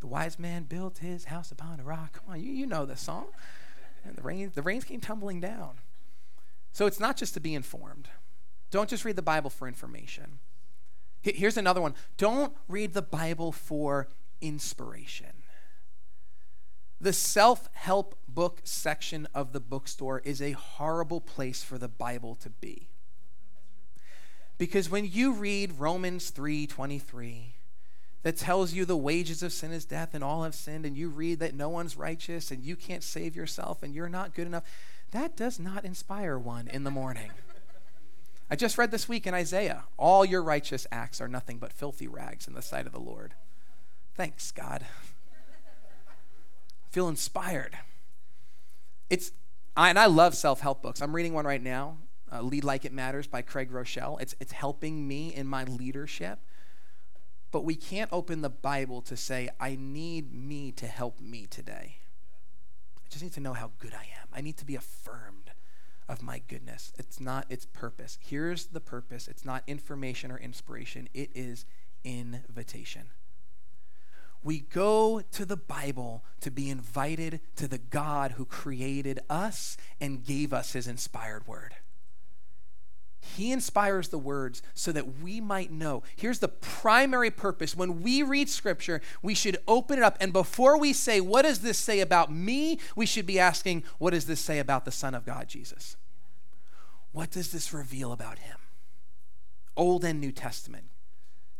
The 0.00 0.08
wise 0.08 0.40
man 0.40 0.64
built 0.64 0.98
his 0.98 1.26
house 1.26 1.52
upon 1.52 1.78
a 1.78 1.84
rock. 1.84 2.14
Come 2.14 2.32
on, 2.34 2.42
you, 2.42 2.50
you 2.50 2.66
know 2.66 2.84
this 2.84 3.02
song. 3.02 3.26
And 4.04 4.16
the 4.16 4.22
rain, 4.22 4.50
the 4.52 4.62
rains 4.62 4.82
came 4.82 5.00
tumbling 5.00 5.40
down. 5.40 5.74
So 6.72 6.86
it's 6.86 6.98
not 6.98 7.16
just 7.16 7.32
to 7.34 7.40
be 7.40 7.54
informed. 7.54 8.08
Don't 8.72 8.90
just 8.90 9.04
read 9.04 9.14
the 9.14 9.22
Bible 9.22 9.50
for 9.50 9.68
information. 9.68 10.40
Here's 11.20 11.56
another 11.56 11.80
one. 11.80 11.94
Don't 12.16 12.56
read 12.66 12.92
the 12.92 13.02
Bible 13.02 13.52
for 13.52 14.08
inspiration. 14.40 15.41
The 17.02 17.12
self 17.12 17.68
help 17.72 18.14
book 18.28 18.60
section 18.62 19.26
of 19.34 19.52
the 19.52 19.58
bookstore 19.58 20.20
is 20.20 20.40
a 20.40 20.52
horrible 20.52 21.20
place 21.20 21.60
for 21.60 21.76
the 21.76 21.88
Bible 21.88 22.36
to 22.36 22.48
be. 22.48 22.90
Because 24.56 24.88
when 24.88 25.06
you 25.06 25.32
read 25.32 25.80
Romans 25.80 26.30
3:23, 26.30 27.54
that 28.22 28.36
tells 28.36 28.72
you 28.72 28.84
the 28.84 28.96
wages 28.96 29.42
of 29.42 29.52
sin 29.52 29.72
is 29.72 29.84
death 29.84 30.14
and 30.14 30.22
all 30.22 30.44
have 30.44 30.54
sinned, 30.54 30.86
and 30.86 30.96
you 30.96 31.08
read 31.08 31.40
that 31.40 31.56
no 31.56 31.68
one's 31.68 31.96
righteous 31.96 32.52
and 32.52 32.62
you 32.62 32.76
can't 32.76 33.02
save 33.02 33.34
yourself 33.34 33.82
and 33.82 33.92
you're 33.92 34.08
not 34.08 34.32
good 34.32 34.46
enough, 34.46 34.62
that 35.10 35.36
does 35.36 35.58
not 35.58 35.84
inspire 35.84 36.38
one 36.38 36.68
in 36.68 36.84
the 36.84 36.90
morning. 36.92 37.32
I 38.48 38.54
just 38.54 38.78
read 38.78 38.92
this 38.92 39.08
week 39.08 39.26
in 39.26 39.34
Isaiah 39.34 39.86
all 39.96 40.24
your 40.24 40.44
righteous 40.44 40.86
acts 40.92 41.20
are 41.20 41.26
nothing 41.26 41.58
but 41.58 41.72
filthy 41.72 42.06
rags 42.06 42.46
in 42.46 42.54
the 42.54 42.62
sight 42.62 42.86
of 42.86 42.92
the 42.92 43.00
Lord. 43.00 43.34
Thanks, 44.14 44.52
God. 44.52 44.86
Feel 46.92 47.08
inspired. 47.08 47.78
It's, 49.08 49.32
I, 49.74 49.88
and 49.88 49.98
I 49.98 50.06
love 50.06 50.34
self 50.34 50.60
help 50.60 50.82
books. 50.82 51.00
I'm 51.00 51.16
reading 51.16 51.32
one 51.32 51.46
right 51.46 51.62
now, 51.62 51.96
uh, 52.30 52.42
Lead 52.42 52.64
Like 52.64 52.84
It 52.84 52.92
Matters 52.92 53.26
by 53.26 53.40
Craig 53.40 53.72
Groeschel. 53.72 54.20
It's, 54.20 54.34
it's 54.40 54.52
helping 54.52 55.08
me 55.08 55.34
in 55.34 55.46
my 55.46 55.64
leadership. 55.64 56.38
But 57.50 57.64
we 57.64 57.76
can't 57.76 58.10
open 58.12 58.42
the 58.42 58.50
Bible 58.50 59.00
to 59.02 59.16
say, 59.16 59.48
I 59.58 59.74
need 59.80 60.34
me 60.34 60.70
to 60.72 60.86
help 60.86 61.18
me 61.18 61.46
today. 61.46 61.96
I 62.98 63.08
just 63.08 63.22
need 63.22 63.32
to 63.34 63.40
know 63.40 63.54
how 63.54 63.70
good 63.78 63.94
I 63.94 64.04
am. 64.20 64.28
I 64.30 64.42
need 64.42 64.58
to 64.58 64.66
be 64.66 64.74
affirmed 64.74 65.52
of 66.10 66.20
my 66.20 66.42
goodness. 66.46 66.92
It's 66.98 67.20
not 67.20 67.46
its 67.48 67.64
purpose. 67.64 68.18
Here's 68.20 68.66
the 68.66 68.80
purpose 68.80 69.28
it's 69.28 69.46
not 69.46 69.62
information 69.66 70.30
or 70.30 70.36
inspiration, 70.36 71.08
it 71.14 71.30
is 71.34 71.64
invitation. 72.04 73.04
We 74.42 74.60
go 74.60 75.22
to 75.32 75.44
the 75.44 75.56
Bible 75.56 76.24
to 76.40 76.50
be 76.50 76.68
invited 76.68 77.40
to 77.56 77.68
the 77.68 77.78
God 77.78 78.32
who 78.32 78.44
created 78.44 79.20
us 79.30 79.76
and 80.00 80.24
gave 80.24 80.52
us 80.52 80.72
his 80.72 80.88
inspired 80.88 81.46
word. 81.46 81.76
He 83.20 83.52
inspires 83.52 84.08
the 84.08 84.18
words 84.18 84.62
so 84.74 84.90
that 84.90 85.20
we 85.20 85.40
might 85.40 85.70
know. 85.70 86.02
Here's 86.16 86.40
the 86.40 86.48
primary 86.48 87.30
purpose. 87.30 87.76
When 87.76 88.02
we 88.02 88.24
read 88.24 88.48
scripture, 88.48 89.00
we 89.22 89.34
should 89.34 89.58
open 89.68 89.98
it 89.98 90.04
up. 90.04 90.16
And 90.20 90.32
before 90.32 90.76
we 90.76 90.92
say, 90.92 91.20
What 91.20 91.42
does 91.42 91.60
this 91.60 91.78
say 91.78 92.00
about 92.00 92.32
me? 92.32 92.80
we 92.96 93.06
should 93.06 93.24
be 93.24 93.38
asking, 93.38 93.84
What 93.98 94.10
does 94.10 94.26
this 94.26 94.40
say 94.40 94.58
about 94.58 94.84
the 94.84 94.90
Son 94.90 95.14
of 95.14 95.24
God, 95.24 95.48
Jesus? 95.48 95.96
What 97.12 97.30
does 97.30 97.52
this 97.52 97.72
reveal 97.72 98.10
about 98.10 98.40
him? 98.40 98.58
Old 99.76 100.04
and 100.04 100.20
New 100.20 100.32
Testament. 100.32 100.86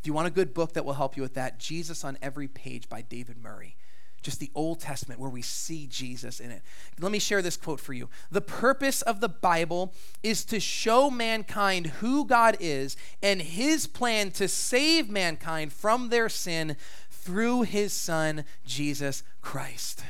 If 0.03 0.09
you 0.09 0.15
want 0.15 0.27
a 0.27 0.33
good 0.33 0.53
book 0.53 0.73
that 0.73 0.85
will 0.85 0.95
help 0.95 1.17
you 1.17 1.23
with 1.23 1.35
that, 1.35 1.61
Jesus 1.61 2.03
on 2.03 2.19
Every 2.21 2.49
Page 2.49 2.88
by 2.88 3.03
David 3.03 3.37
Murray. 3.41 3.77
Just 4.21 4.41
the 4.41 4.51
Old 4.53 4.81
Testament 4.81 5.21
where 5.21 5.31
we 5.31 5.43
see 5.43 5.87
Jesus 5.87 6.41
in 6.41 6.51
it. 6.51 6.62
Let 6.99 7.12
me 7.12 7.21
share 7.21 7.41
this 7.41 7.57
quote 7.57 7.79
for 7.79 7.93
you. 7.93 8.09
The 8.29 8.41
purpose 8.41 9.03
of 9.03 9.21
the 9.21 9.29
Bible 9.29 9.95
is 10.21 10.45
to 10.47 10.59
show 10.59 11.09
mankind 11.09 11.87
who 11.87 12.27
God 12.27 12.57
is 12.59 12.97
and 13.23 13.41
his 13.41 13.87
plan 13.87 14.33
to 14.33 14.49
save 14.49 15.09
mankind 15.09 15.73
from 15.73 16.09
their 16.09 16.29
sin 16.29 16.77
through 17.09 17.62
his 17.62 17.93
Son, 17.93 18.45
Jesus 18.67 19.23
Christ. 19.41 20.03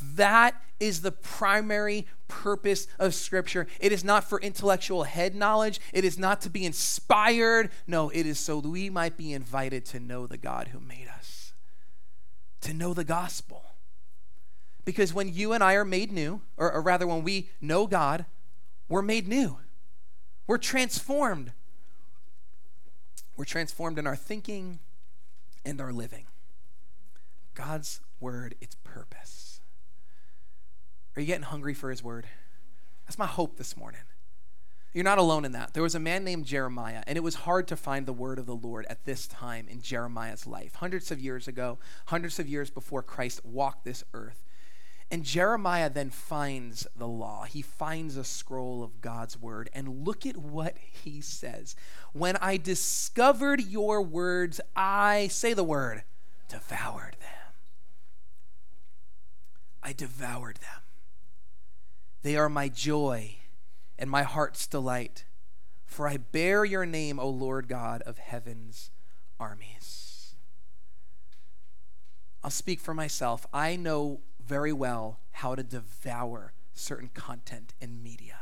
That 0.00 0.60
is 0.78 1.02
the 1.02 1.12
primary 1.12 2.06
purpose 2.28 2.86
of 2.98 3.14
Scripture. 3.14 3.66
It 3.80 3.92
is 3.92 4.02
not 4.02 4.24
for 4.24 4.40
intellectual 4.40 5.04
head 5.04 5.34
knowledge, 5.34 5.80
it 5.92 6.04
is 6.04 6.18
not 6.18 6.40
to 6.42 6.50
be 6.50 6.64
inspired. 6.64 7.70
No, 7.86 8.08
it 8.10 8.26
is 8.26 8.38
so 8.38 8.60
that 8.60 8.68
we 8.68 8.88
might 8.90 9.16
be 9.16 9.32
invited 9.32 9.84
to 9.86 10.00
know 10.00 10.26
the 10.26 10.38
God 10.38 10.68
who 10.68 10.80
made 10.80 11.08
us, 11.08 11.52
to 12.62 12.72
know 12.72 12.94
the 12.94 13.04
gospel. 13.04 13.64
Because 14.84 15.12
when 15.12 15.32
you 15.32 15.52
and 15.52 15.62
I 15.62 15.74
are 15.74 15.84
made 15.84 16.10
new, 16.10 16.40
or, 16.56 16.72
or 16.72 16.80
rather, 16.80 17.06
when 17.06 17.22
we 17.22 17.50
know 17.60 17.86
God, 17.86 18.24
we're 18.88 19.02
made 19.02 19.28
new. 19.28 19.58
We're 20.46 20.58
transformed. 20.58 21.52
We're 23.36 23.44
transformed 23.44 23.98
in 23.98 24.06
our 24.06 24.16
thinking 24.16 24.80
and 25.64 25.80
our 25.80 25.92
living. 25.92 26.26
God's 27.54 28.00
word, 28.20 28.54
its 28.60 28.74
purpose. 28.82 29.39
Are 31.20 31.22
you 31.22 31.26
getting 31.26 31.42
hungry 31.42 31.74
for 31.74 31.90
his 31.90 32.02
word? 32.02 32.24
That's 33.04 33.18
my 33.18 33.26
hope 33.26 33.58
this 33.58 33.76
morning. 33.76 34.00
You're 34.94 35.04
not 35.04 35.18
alone 35.18 35.44
in 35.44 35.52
that. 35.52 35.74
There 35.74 35.82
was 35.82 35.94
a 35.94 36.00
man 36.00 36.24
named 36.24 36.46
Jeremiah, 36.46 37.02
and 37.06 37.18
it 37.18 37.20
was 37.20 37.34
hard 37.34 37.68
to 37.68 37.76
find 37.76 38.06
the 38.06 38.14
word 38.14 38.38
of 38.38 38.46
the 38.46 38.56
Lord 38.56 38.86
at 38.88 39.04
this 39.04 39.26
time 39.26 39.68
in 39.68 39.82
Jeremiah's 39.82 40.46
life, 40.46 40.76
hundreds 40.76 41.10
of 41.10 41.20
years 41.20 41.46
ago, 41.46 41.78
hundreds 42.06 42.38
of 42.38 42.48
years 42.48 42.70
before 42.70 43.02
Christ 43.02 43.44
walked 43.44 43.84
this 43.84 44.02
earth. 44.14 44.46
And 45.10 45.22
Jeremiah 45.22 45.90
then 45.90 46.08
finds 46.08 46.86
the 46.96 47.06
law. 47.06 47.44
He 47.44 47.60
finds 47.60 48.16
a 48.16 48.24
scroll 48.24 48.82
of 48.82 49.02
God's 49.02 49.38
word. 49.38 49.68
And 49.74 50.06
look 50.06 50.24
at 50.24 50.38
what 50.38 50.78
he 50.78 51.20
says. 51.20 51.76
When 52.14 52.38
I 52.38 52.56
discovered 52.56 53.60
your 53.60 54.00
words, 54.00 54.58
I, 54.74 55.28
say 55.28 55.52
the 55.52 55.64
word, 55.64 56.02
devoured 56.48 57.18
them. 57.20 57.52
I 59.82 59.92
devoured 59.92 60.56
them. 60.56 60.80
They 62.22 62.36
are 62.36 62.48
my 62.48 62.68
joy 62.68 63.36
and 63.98 64.10
my 64.10 64.22
heart's 64.22 64.66
delight. 64.66 65.24
For 65.86 66.08
I 66.08 66.18
bear 66.18 66.64
your 66.64 66.86
name, 66.86 67.18
O 67.18 67.28
Lord 67.28 67.68
God 67.68 68.02
of 68.02 68.18
heaven's 68.18 68.90
armies. 69.38 70.34
I'll 72.42 72.50
speak 72.50 72.80
for 72.80 72.94
myself. 72.94 73.46
I 73.52 73.76
know 73.76 74.20
very 74.44 74.72
well 74.72 75.18
how 75.32 75.54
to 75.54 75.62
devour 75.62 76.52
certain 76.72 77.10
content 77.12 77.74
in 77.80 78.02
media. 78.02 78.40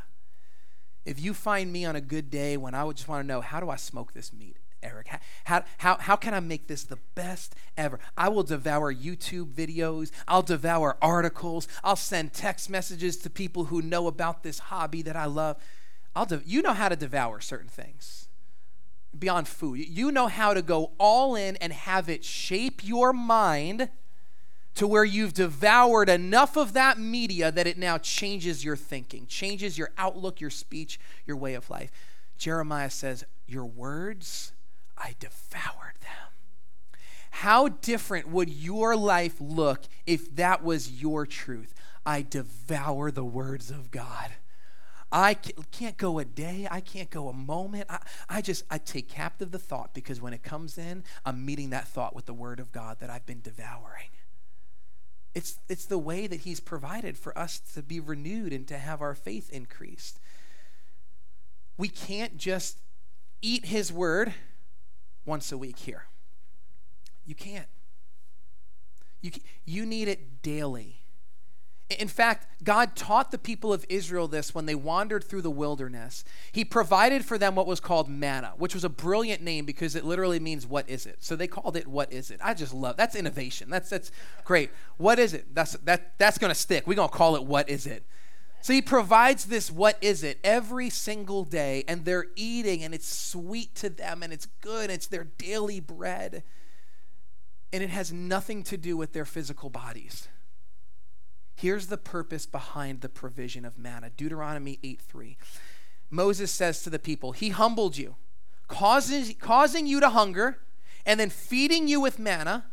If 1.05 1.19
you 1.19 1.33
find 1.33 1.71
me 1.71 1.85
on 1.85 1.95
a 1.95 2.01
good 2.01 2.29
day 2.29 2.55
when 2.55 2.73
I 2.73 2.83
would 2.83 2.97
just 2.97 3.09
want 3.09 3.23
to 3.23 3.27
know, 3.27 3.41
how 3.41 3.59
do 3.59 3.69
I 3.69 3.75
smoke 3.77 4.13
this 4.13 4.31
meat? 4.31 4.57
Eric? 4.81 5.09
How, 5.45 5.63
how, 5.79 5.97
how 5.97 6.15
can 6.15 6.33
I 6.33 6.39
make 6.39 6.67
this 6.67 6.83
the 6.83 6.99
best 7.15 7.55
ever? 7.77 7.99
I 8.17 8.29
will 8.29 8.43
devour 8.43 8.93
YouTube 8.93 9.53
videos. 9.53 10.11
I'll 10.27 10.41
devour 10.41 10.97
articles. 11.01 11.67
I'll 11.83 11.95
send 11.95 12.33
text 12.33 12.69
messages 12.69 13.17
to 13.17 13.29
people 13.29 13.65
who 13.65 13.81
know 13.81 14.07
about 14.07 14.43
this 14.43 14.59
hobby 14.59 15.01
that 15.03 15.15
I 15.15 15.25
love. 15.25 15.57
I'll 16.15 16.25
de- 16.25 16.41
you 16.45 16.61
know 16.61 16.73
how 16.73 16.89
to 16.89 16.95
devour 16.95 17.39
certain 17.41 17.69
things 17.69 18.27
beyond 19.17 19.47
food. 19.47 19.87
You 19.87 20.11
know 20.11 20.27
how 20.27 20.53
to 20.53 20.61
go 20.61 20.91
all 20.97 21.35
in 21.35 21.55
and 21.57 21.73
have 21.73 22.09
it 22.09 22.23
shape 22.23 22.83
your 22.83 23.11
mind 23.11 23.89
to 24.75 24.87
where 24.87 25.03
you've 25.03 25.33
devoured 25.33 26.09
enough 26.09 26.55
of 26.55 26.73
that 26.73 26.97
media 26.97 27.51
that 27.51 27.67
it 27.67 27.77
now 27.77 27.97
changes 27.97 28.63
your 28.63 28.77
thinking, 28.77 29.25
changes 29.27 29.77
your 29.77 29.91
outlook, 29.97 30.39
your 30.39 30.49
speech, 30.49 30.99
your 31.25 31.35
way 31.35 31.53
of 31.53 31.69
life. 31.69 31.91
Jeremiah 32.37 32.89
says, 32.89 33.25
Your 33.47 33.65
words 33.65 34.53
I 34.99 35.15
devoured 35.19 35.95
them. 36.01 36.29
How 37.31 37.69
different 37.69 38.27
would 38.29 38.49
your 38.49 38.95
life 38.95 39.35
look 39.39 39.83
if 40.05 40.35
that 40.35 40.63
was 40.63 41.01
your 41.01 41.25
truth? 41.25 41.73
I 42.05 42.21
devour 42.21 43.11
the 43.11 43.23
words 43.23 43.71
of 43.71 43.91
God. 43.91 44.31
I 45.11 45.35
can't 45.71 45.97
go 45.97 46.19
a 46.19 46.25
day. 46.25 46.67
I 46.69 46.81
can't 46.81 47.09
go 47.09 47.29
a 47.29 47.33
moment. 47.33 47.85
I, 47.89 47.99
I 48.29 48.41
just, 48.41 48.63
I 48.69 48.77
take 48.77 49.09
captive 49.09 49.51
the 49.51 49.59
thought 49.59 49.93
because 49.93 50.21
when 50.21 50.33
it 50.33 50.43
comes 50.43 50.77
in, 50.77 51.03
I'm 51.25 51.45
meeting 51.45 51.71
that 51.71 51.87
thought 51.87 52.15
with 52.15 52.25
the 52.25 52.33
word 52.33 52.59
of 52.59 52.71
God 52.71 52.97
that 52.99 53.09
I've 53.09 53.25
been 53.25 53.41
devouring. 53.41 54.09
It's, 55.33 55.59
it's 55.67 55.85
the 55.85 55.97
way 55.97 56.27
that 56.27 56.41
he's 56.41 56.59
provided 56.59 57.17
for 57.17 57.37
us 57.37 57.59
to 57.73 57.81
be 57.81 57.99
renewed 57.99 58.53
and 58.53 58.67
to 58.67 58.77
have 58.77 59.01
our 59.01 59.15
faith 59.15 59.49
increased. 59.51 60.19
We 61.77 61.87
can't 61.87 62.37
just 62.37 62.77
eat 63.41 63.65
his 63.65 63.91
word 63.91 64.33
once 65.29 65.51
a 65.51 65.57
week 65.57 65.77
here. 65.77 66.07
You 67.25 67.35
can't. 67.35 67.67
You, 69.21 69.31
you 69.63 69.85
need 69.85 70.07
it 70.07 70.41
daily. 70.41 70.95
In 71.99 72.07
fact, 72.07 72.63
God 72.63 72.95
taught 72.95 73.31
the 73.31 73.37
people 73.37 73.73
of 73.73 73.83
Israel 73.89 74.27
this 74.27 74.53
when 74.53 74.65
they 74.65 74.75
wandered 74.75 75.23
through 75.23 75.41
the 75.41 75.49
wilderness. 75.51 76.23
He 76.51 76.63
provided 76.63 77.25
for 77.25 77.37
them 77.37 77.55
what 77.55 77.65
was 77.65 77.79
called 77.79 78.07
manna, 78.07 78.53
which 78.57 78.75
was 78.75 78.83
a 78.83 78.89
brilliant 78.89 79.41
name 79.41 79.65
because 79.65 79.95
it 79.95 80.05
literally 80.05 80.39
means 80.39 80.67
what 80.67 80.87
is 80.87 81.07
it. 81.07 81.17
So 81.19 81.35
they 81.35 81.47
called 81.47 81.75
it 81.77 81.87
what 81.87 82.13
is 82.13 82.29
it. 82.29 82.39
I 82.43 82.53
just 82.53 82.73
love 82.75 82.95
that's 82.95 83.15
innovation. 83.15 83.71
That's 83.71 83.89
that's 83.89 84.11
great. 84.43 84.69
What 84.97 85.17
is 85.17 85.33
it? 85.33 85.55
That's 85.55 85.73
that 85.73 86.17
that's 86.19 86.37
going 86.37 86.51
to 86.51 86.59
stick. 86.59 86.85
We're 86.85 86.93
going 86.93 87.09
to 87.09 87.15
call 87.15 87.35
it 87.35 87.43
what 87.43 87.69
is 87.69 87.87
it. 87.87 88.05
So 88.61 88.73
he 88.73 88.81
provides 88.81 89.45
this 89.45 89.71
what 89.71 89.97
is 90.01 90.23
it 90.23 90.39
every 90.43 90.89
single 90.89 91.43
day, 91.43 91.83
and 91.87 92.05
they're 92.05 92.27
eating, 92.35 92.83
and 92.83 92.93
it's 92.93 93.07
sweet 93.07 93.75
to 93.75 93.89
them, 93.89 94.21
and 94.21 94.33
it's 94.33 94.47
good, 94.61 94.89
it's 94.89 95.07
their 95.07 95.23
daily 95.23 95.79
bread. 95.79 96.43
And 97.71 97.83
it 97.83 97.89
has 97.89 98.11
nothing 98.11 98.63
to 98.63 98.77
do 98.77 98.97
with 98.97 99.13
their 99.13 99.25
physical 99.25 99.69
bodies. 99.69 100.27
Here's 101.55 101.87
the 101.87 101.97
purpose 101.97 102.45
behind 102.45 103.01
the 103.01 103.09
provision 103.09 103.65
of 103.65 103.77
manna 103.77 104.09
Deuteronomy 104.09 104.79
8 104.83 105.01
3. 105.01 105.37
Moses 106.09 106.51
says 106.51 106.81
to 106.83 106.89
the 106.89 106.99
people, 106.99 107.33
He 107.33 107.49
humbled 107.49 107.97
you, 107.97 108.15
causing, 108.67 109.35
causing 109.35 109.85
you 109.85 109.99
to 109.99 110.09
hunger, 110.09 110.59
and 111.05 111.19
then 111.19 111.29
feeding 111.29 111.87
you 111.87 112.01
with 112.01 112.17
manna 112.17 112.65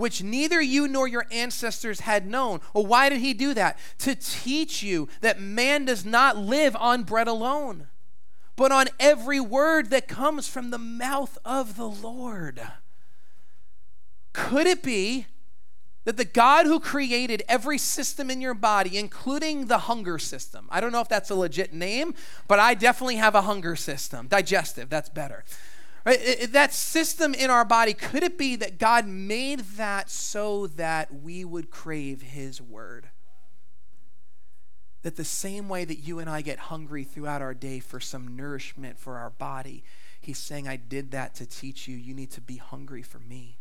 which 0.00 0.22
neither 0.22 0.62
you 0.62 0.88
nor 0.88 1.06
your 1.06 1.26
ancestors 1.30 2.00
had 2.00 2.26
known. 2.26 2.58
Well, 2.72 2.86
why 2.86 3.10
did 3.10 3.20
he 3.20 3.34
do 3.34 3.52
that? 3.52 3.78
To 3.98 4.14
teach 4.14 4.82
you 4.82 5.08
that 5.20 5.42
man 5.42 5.84
does 5.84 6.06
not 6.06 6.38
live 6.38 6.74
on 6.76 7.02
bread 7.02 7.28
alone, 7.28 7.88
but 8.56 8.72
on 8.72 8.86
every 8.98 9.40
word 9.40 9.90
that 9.90 10.08
comes 10.08 10.48
from 10.48 10.70
the 10.70 10.78
mouth 10.78 11.36
of 11.44 11.76
the 11.76 11.86
Lord. 11.86 12.62
Could 14.32 14.66
it 14.66 14.82
be 14.82 15.26
that 16.06 16.16
the 16.16 16.24
God 16.24 16.64
who 16.64 16.80
created 16.80 17.42
every 17.46 17.76
system 17.76 18.30
in 18.30 18.40
your 18.40 18.54
body, 18.54 18.96
including 18.96 19.66
the 19.66 19.80
hunger 19.80 20.18
system, 20.18 20.66
I 20.70 20.80
don't 20.80 20.92
know 20.92 21.02
if 21.02 21.10
that's 21.10 21.28
a 21.28 21.34
legit 21.34 21.74
name, 21.74 22.14
but 22.48 22.58
I 22.58 22.72
definitely 22.72 23.16
have 23.16 23.34
a 23.34 23.42
hunger 23.42 23.76
system, 23.76 24.28
digestive, 24.28 24.88
that's 24.88 25.10
better. 25.10 25.44
Right? 26.04 26.50
that 26.52 26.72
system 26.72 27.34
in 27.34 27.50
our 27.50 27.64
body, 27.64 27.92
could 27.92 28.22
it 28.22 28.38
be 28.38 28.56
that 28.56 28.78
God 28.78 29.06
made 29.06 29.60
that 29.76 30.10
so 30.10 30.66
that 30.66 31.14
we 31.22 31.44
would 31.44 31.70
crave 31.70 32.22
His 32.22 32.60
word? 32.60 33.10
That 35.02 35.16
the 35.16 35.24
same 35.24 35.68
way 35.68 35.84
that 35.84 35.98
you 35.98 36.18
and 36.18 36.28
I 36.28 36.40
get 36.40 36.58
hungry 36.58 37.04
throughout 37.04 37.42
our 37.42 37.54
day 37.54 37.80
for 37.80 38.00
some 38.00 38.36
nourishment 38.36 38.98
for 38.98 39.16
our 39.16 39.30
body, 39.30 39.84
He's 40.20 40.38
saying, 40.38 40.68
I 40.68 40.76
did 40.76 41.10
that 41.12 41.34
to 41.36 41.46
teach 41.46 41.88
you. 41.88 41.96
You 41.96 42.14
need 42.14 42.30
to 42.32 42.40
be 42.40 42.56
hungry 42.56 43.02
for 43.02 43.18
me, 43.18 43.58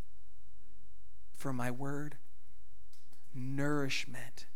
for 1.36 1.54
my 1.54 1.72
word. 1.72 2.18
Nourishment. 3.34 4.48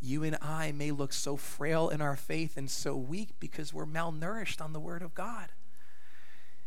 You 0.00 0.24
and 0.24 0.36
I 0.42 0.72
may 0.72 0.90
look 0.90 1.12
so 1.12 1.36
frail 1.36 1.88
in 1.88 2.00
our 2.00 2.16
faith 2.16 2.56
and 2.56 2.70
so 2.70 2.96
weak 2.96 3.30
because 3.40 3.72
we're 3.72 3.86
malnourished 3.86 4.60
on 4.60 4.72
the 4.72 4.80
word 4.80 5.02
of 5.02 5.14
God. 5.14 5.50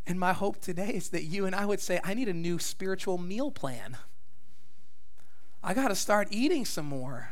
And 0.10 0.19
my 0.19 0.34
hope 0.34 0.60
today 0.60 0.89
is 0.89 1.10
that 1.10 1.26
you 1.26 1.45
and 1.45 1.56
I 1.56 1.67
would 1.67 1.80
say, 1.80 2.00
I 2.04 2.15
need 2.15 2.28
a 2.28 2.34
new 2.34 2.58
spiritual 2.58 3.19
meal 3.19 3.52
plan. 3.52 3.95
I 5.63 5.76
got 5.76 5.89
to 5.89 5.95
start 5.95 6.30
eating 6.32 6.65
some 6.65 6.88
more. 6.88 7.30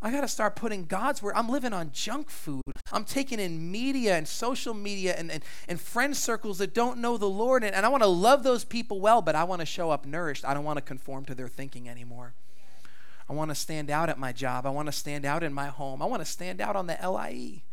I 0.00 0.12
got 0.12 0.20
to 0.20 0.28
start 0.28 0.54
putting 0.54 0.84
God's 0.84 1.20
word. 1.20 1.34
I'm 1.34 1.48
living 1.48 1.72
on 1.72 1.90
junk 1.92 2.30
food. 2.30 2.62
I'm 2.92 3.02
taking 3.02 3.40
in 3.40 3.72
media 3.72 4.16
and 4.16 4.28
social 4.28 4.74
media 4.74 5.16
and, 5.18 5.32
and, 5.32 5.44
and 5.66 5.80
friend 5.80 6.16
circles 6.16 6.58
that 6.58 6.72
don't 6.72 6.98
know 6.98 7.16
the 7.16 7.28
Lord. 7.28 7.64
And, 7.64 7.74
and 7.74 7.84
I 7.84 7.88
want 7.88 8.04
to 8.04 8.08
love 8.08 8.44
those 8.44 8.64
people 8.64 9.00
well, 9.00 9.20
but 9.20 9.34
I 9.34 9.42
want 9.42 9.58
to 9.58 9.66
show 9.66 9.90
up 9.90 10.06
nourished. 10.06 10.44
I 10.44 10.54
don't 10.54 10.64
want 10.64 10.76
to 10.76 10.82
conform 10.82 11.24
to 11.24 11.34
their 11.34 11.48
thinking 11.48 11.88
anymore. 11.88 12.34
I 13.28 13.32
want 13.32 13.50
to 13.50 13.56
stand 13.56 13.90
out 13.90 14.08
at 14.08 14.20
my 14.20 14.30
job. 14.30 14.66
I 14.66 14.70
want 14.70 14.86
to 14.86 14.92
stand 14.92 15.24
out 15.24 15.42
in 15.42 15.52
my 15.52 15.66
home. 15.66 16.00
I 16.00 16.06
want 16.06 16.22
to 16.22 16.30
stand 16.30 16.60
out 16.60 16.76
on 16.76 16.86
the 16.86 16.96
LIE. 17.02 17.64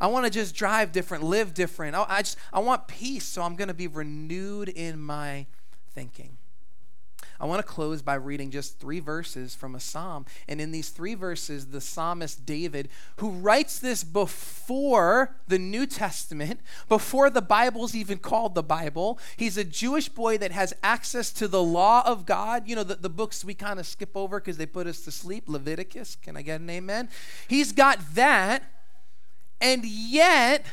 I 0.00 0.06
want 0.06 0.26
to 0.26 0.30
just 0.30 0.54
drive 0.54 0.92
different, 0.92 1.24
live 1.24 1.54
different. 1.54 1.94
I, 1.94 2.06
I 2.08 2.22
just 2.22 2.38
I 2.52 2.60
want 2.60 2.88
peace, 2.88 3.24
so 3.24 3.42
I'm 3.42 3.56
going 3.56 3.68
to 3.68 3.74
be 3.74 3.88
renewed 3.88 4.68
in 4.68 5.00
my 5.00 5.46
thinking. 5.92 6.38
I 7.40 7.46
want 7.46 7.60
to 7.60 7.66
close 7.66 8.02
by 8.02 8.14
reading 8.16 8.50
just 8.50 8.78
three 8.78 9.00
verses 9.00 9.54
from 9.54 9.74
a 9.74 9.80
psalm. 9.80 10.26
And 10.46 10.60
in 10.60 10.72
these 10.72 10.90
three 10.90 11.14
verses, 11.14 11.68
the 11.68 11.80
psalmist 11.80 12.44
David, 12.44 12.90
who 13.16 13.30
writes 13.30 13.78
this 13.78 14.04
before 14.04 15.36
the 15.48 15.58
New 15.58 15.86
Testament, 15.86 16.60
before 16.86 17.30
the 17.30 17.40
Bible's 17.40 17.94
even 17.94 18.18
called 18.18 18.54
the 18.54 18.62
Bible, 18.62 19.18
he's 19.38 19.56
a 19.56 19.64
Jewish 19.64 20.10
boy 20.10 20.36
that 20.36 20.52
has 20.52 20.74
access 20.82 21.32
to 21.32 21.48
the 21.48 21.62
law 21.62 22.02
of 22.04 22.26
God. 22.26 22.68
You 22.68 22.76
know, 22.76 22.84
the, 22.84 22.96
the 22.96 23.08
books 23.08 23.42
we 23.42 23.54
kind 23.54 23.80
of 23.80 23.86
skip 23.86 24.14
over 24.14 24.38
because 24.38 24.58
they 24.58 24.66
put 24.66 24.86
us 24.86 25.00
to 25.02 25.10
sleep. 25.10 25.44
Leviticus, 25.48 26.16
can 26.16 26.36
I 26.36 26.42
get 26.42 26.60
an 26.60 26.68
amen? 26.68 27.08
He's 27.48 27.72
got 27.72 28.14
that. 28.14 28.64
And 29.60 29.84
yet, 29.84 30.64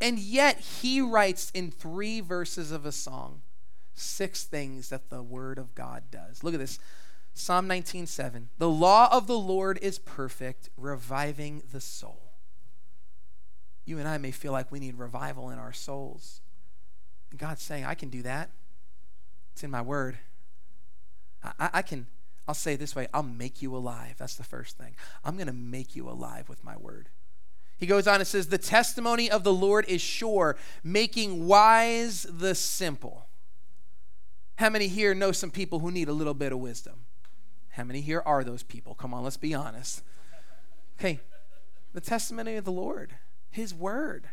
and 0.00 0.18
yet 0.18 0.58
he 0.58 1.00
writes 1.00 1.50
in 1.54 1.70
three 1.70 2.20
verses 2.20 2.72
of 2.72 2.84
a 2.84 2.92
song 2.92 3.42
six 3.94 4.44
things 4.44 4.88
that 4.88 5.10
the 5.10 5.22
word 5.22 5.58
of 5.58 5.74
God 5.74 6.04
does. 6.10 6.42
Look 6.42 6.54
at 6.54 6.60
this. 6.60 6.78
Psalm 7.34 7.68
19:7. 7.68 8.48
The 8.58 8.68
law 8.68 9.08
of 9.12 9.26
the 9.26 9.38
Lord 9.38 9.78
is 9.82 9.98
perfect, 9.98 10.70
reviving 10.76 11.62
the 11.70 11.80
soul. 11.80 12.32
You 13.84 13.98
and 13.98 14.08
I 14.08 14.18
may 14.18 14.30
feel 14.30 14.52
like 14.52 14.70
we 14.70 14.80
need 14.80 14.96
revival 14.96 15.50
in 15.50 15.58
our 15.58 15.72
souls. 15.72 16.40
And 17.30 17.38
God's 17.38 17.62
saying, 17.62 17.84
I 17.84 17.94
can 17.94 18.08
do 18.08 18.22
that. 18.22 18.50
It's 19.52 19.64
in 19.64 19.70
my 19.70 19.82
word. 19.82 20.18
I, 21.42 21.70
I 21.74 21.82
can, 21.82 22.06
I'll 22.46 22.54
say 22.54 22.76
this 22.76 22.94
way 22.94 23.08
I'll 23.14 23.22
make 23.22 23.62
you 23.62 23.74
alive. 23.74 24.16
That's 24.18 24.36
the 24.36 24.44
first 24.44 24.76
thing. 24.76 24.94
I'm 25.24 25.36
going 25.36 25.46
to 25.46 25.52
make 25.52 25.96
you 25.96 26.08
alive 26.08 26.48
with 26.48 26.64
my 26.64 26.76
word. 26.76 27.08
He 27.80 27.86
goes 27.86 28.06
on 28.06 28.20
and 28.20 28.26
says, 28.26 28.48
The 28.48 28.58
testimony 28.58 29.30
of 29.30 29.42
the 29.42 29.54
Lord 29.54 29.86
is 29.88 30.02
sure, 30.02 30.56
making 30.84 31.46
wise 31.46 32.26
the 32.28 32.54
simple. 32.54 33.26
How 34.56 34.68
many 34.68 34.86
here 34.86 35.14
know 35.14 35.32
some 35.32 35.50
people 35.50 35.78
who 35.78 35.90
need 35.90 36.10
a 36.10 36.12
little 36.12 36.34
bit 36.34 36.52
of 36.52 36.58
wisdom? 36.58 37.06
How 37.70 37.84
many 37.84 38.02
here 38.02 38.22
are 38.26 38.44
those 38.44 38.62
people? 38.62 38.94
Come 38.94 39.14
on, 39.14 39.24
let's 39.24 39.38
be 39.38 39.54
honest. 39.54 40.02
Okay, 40.98 41.20
the 41.94 42.02
testimony 42.02 42.56
of 42.56 42.66
the 42.66 42.72
Lord, 42.72 43.14
His 43.50 43.72
word. 43.72 44.28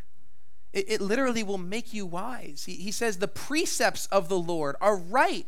It, 0.74 0.84
it 0.86 1.00
literally 1.00 1.42
will 1.42 1.56
make 1.56 1.94
you 1.94 2.04
wise. 2.04 2.64
He, 2.66 2.74
he 2.74 2.92
says, 2.92 3.16
The 3.16 3.28
precepts 3.28 4.04
of 4.06 4.28
the 4.28 4.38
Lord 4.38 4.76
are 4.82 4.96
right, 4.96 5.46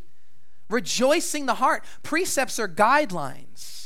rejoicing 0.70 1.44
the 1.44 1.56
heart. 1.56 1.84
Precepts 2.02 2.58
are 2.58 2.68
guidelines. 2.68 3.79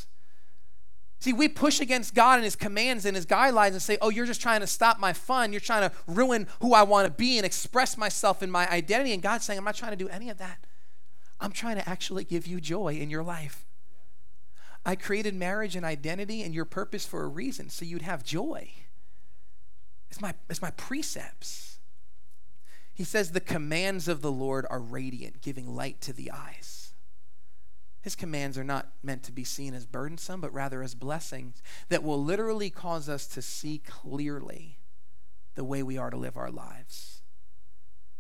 See, 1.25 1.33
we 1.33 1.49
push 1.49 1.81
against 1.81 2.15
God 2.15 2.35
and 2.35 2.45
His 2.45 2.55
commands 2.55 3.07
and 3.07 3.17
His 3.17 3.25
guidelines 3.25 3.71
and 3.71 3.81
say, 3.81 3.97
oh, 4.03 4.11
you're 4.11 4.27
just 4.27 4.43
trying 4.43 4.61
to 4.61 4.67
stop 4.67 5.01
my 5.01 5.15
fun. 5.15 5.55
You're 5.55 5.61
trying 5.61 5.89
to 5.89 5.97
ruin 6.07 6.47
who 6.61 6.75
I 6.75 6.83
want 6.83 7.07
to 7.07 7.11
be 7.11 7.39
and 7.39 7.47
express 7.47 7.97
myself 7.97 8.43
in 8.43 8.51
my 8.51 8.71
identity. 8.71 9.15
And 9.15 9.23
God's 9.23 9.43
saying, 9.43 9.57
I'm 9.57 9.65
not 9.65 9.75
trying 9.75 9.93
to 9.93 9.97
do 9.97 10.07
any 10.11 10.29
of 10.29 10.37
that. 10.37 10.67
I'm 11.41 11.51
trying 11.51 11.77
to 11.77 11.89
actually 11.89 12.25
give 12.25 12.47
you 12.47 12.61
joy 12.61 12.97
in 12.97 13.09
your 13.09 13.23
life. 13.23 13.65
I 14.85 14.97
created 14.97 15.35
marriage 15.35 15.75
and 15.77 15.87
identity 15.87 16.43
and 16.43 16.55
your 16.55 16.67
purpose 16.67 17.07
for 17.07 17.23
a 17.23 17.29
reason, 17.29 17.71
so 17.71 17.87
you'd 17.87 18.03
have 18.03 18.23
joy. 18.23 18.73
It's 20.11 20.21
my, 20.21 20.35
it's 20.51 20.61
my 20.61 20.73
precepts. 20.73 21.79
He 22.93 23.03
says 23.03 23.31
the 23.31 23.41
commands 23.41 24.09
of 24.09 24.21
the 24.21 24.31
Lord 24.31 24.67
are 24.69 24.79
radiant, 24.79 25.41
giving 25.41 25.75
light 25.75 26.03
to 26.03 26.13
the 26.13 26.31
eyes. 26.31 26.84
His 28.05 28.15
commands 28.15 28.59
are 28.59 28.65
not 28.65 28.91
meant 29.03 29.23
to 29.23 29.33
be 29.33 29.45
seen 29.45 29.73
as 29.73 29.87
burdensome, 29.87 30.43
but 30.43 30.53
rather 30.53 30.83
as 30.83 30.95
blessings 30.95 31.63
that 31.89 32.03
will 32.03 32.23
literally 32.23 32.69
cause 32.69 33.09
us 33.09 33.27
to 33.29 33.41
see 33.41 33.79
clearly 33.79 34.77
the 35.55 35.65
way 35.65 35.83
we 35.83 35.97
are 35.97 36.11
to 36.11 36.17
live 36.19 36.37
our 36.37 36.51
lives. 36.51 37.23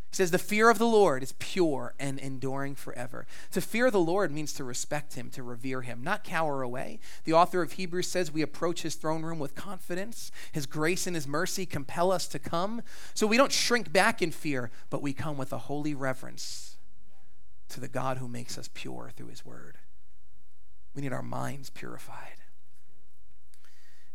He 0.09 0.17
says, 0.17 0.31
The 0.31 0.39
fear 0.39 0.71
of 0.71 0.79
the 0.79 0.87
Lord 0.87 1.23
is 1.23 1.35
pure 1.39 1.93
and 2.01 2.19
enduring 2.19 2.77
forever. 2.77 3.27
To 3.51 3.61
fear 3.61 3.91
the 3.91 4.01
Lord 4.01 4.33
means 4.33 4.55
to 4.55 4.65
respect 4.65 5.17
him, 5.17 5.29
to 5.33 5.43
revere 5.43 5.83
him, 5.83 6.03
not 6.03 6.25
cower 6.25 6.63
away. 6.63 6.99
The 7.25 7.35
author 7.35 7.61
of 7.61 7.73
Hebrews 7.73 8.11
says 8.11 8.33
we 8.33 8.41
approach 8.41 8.81
his 8.81 8.95
throne 8.95 9.23
room 9.23 9.39
with 9.39 9.55
confidence. 9.55 10.31
His 10.51 10.65
grace 10.65 11.07
and 11.07 11.15
his 11.15 11.29
mercy 11.29 11.67
compel 11.67 12.11
us 12.11 12.27
to 12.29 12.39
come. 12.39 12.81
So 13.13 13.27
we 13.27 13.37
don't 13.37 13.53
shrink 13.53 13.93
back 13.93 14.23
in 14.23 14.31
fear, 14.31 14.71
but 14.89 15.03
we 15.03 15.13
come 15.13 15.37
with 15.37 15.53
a 15.53 15.59
holy 15.59 15.95
reverence 15.95 16.74
to 17.75 17.81
the 17.81 17.89
God 17.89 18.19
who 18.19 18.29
makes 18.29 18.57
us 18.57 18.71
pure 18.73 19.11
through 19.15 19.27
his 19.27 19.45
word. 19.45 19.79
We 20.95 21.03
need 21.03 21.13
our 21.13 21.23
minds 21.23 21.71
purified. 21.71 22.37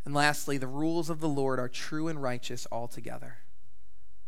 And 0.06 0.14
lastly, 0.14 0.56
the 0.56 0.66
rules 0.66 1.10
of 1.10 1.20
the 1.20 1.28
Lord 1.28 1.58
are 1.58 1.68
true 1.68 2.08
and 2.08 2.22
righteous 2.22 2.66
altogether. 2.72 3.36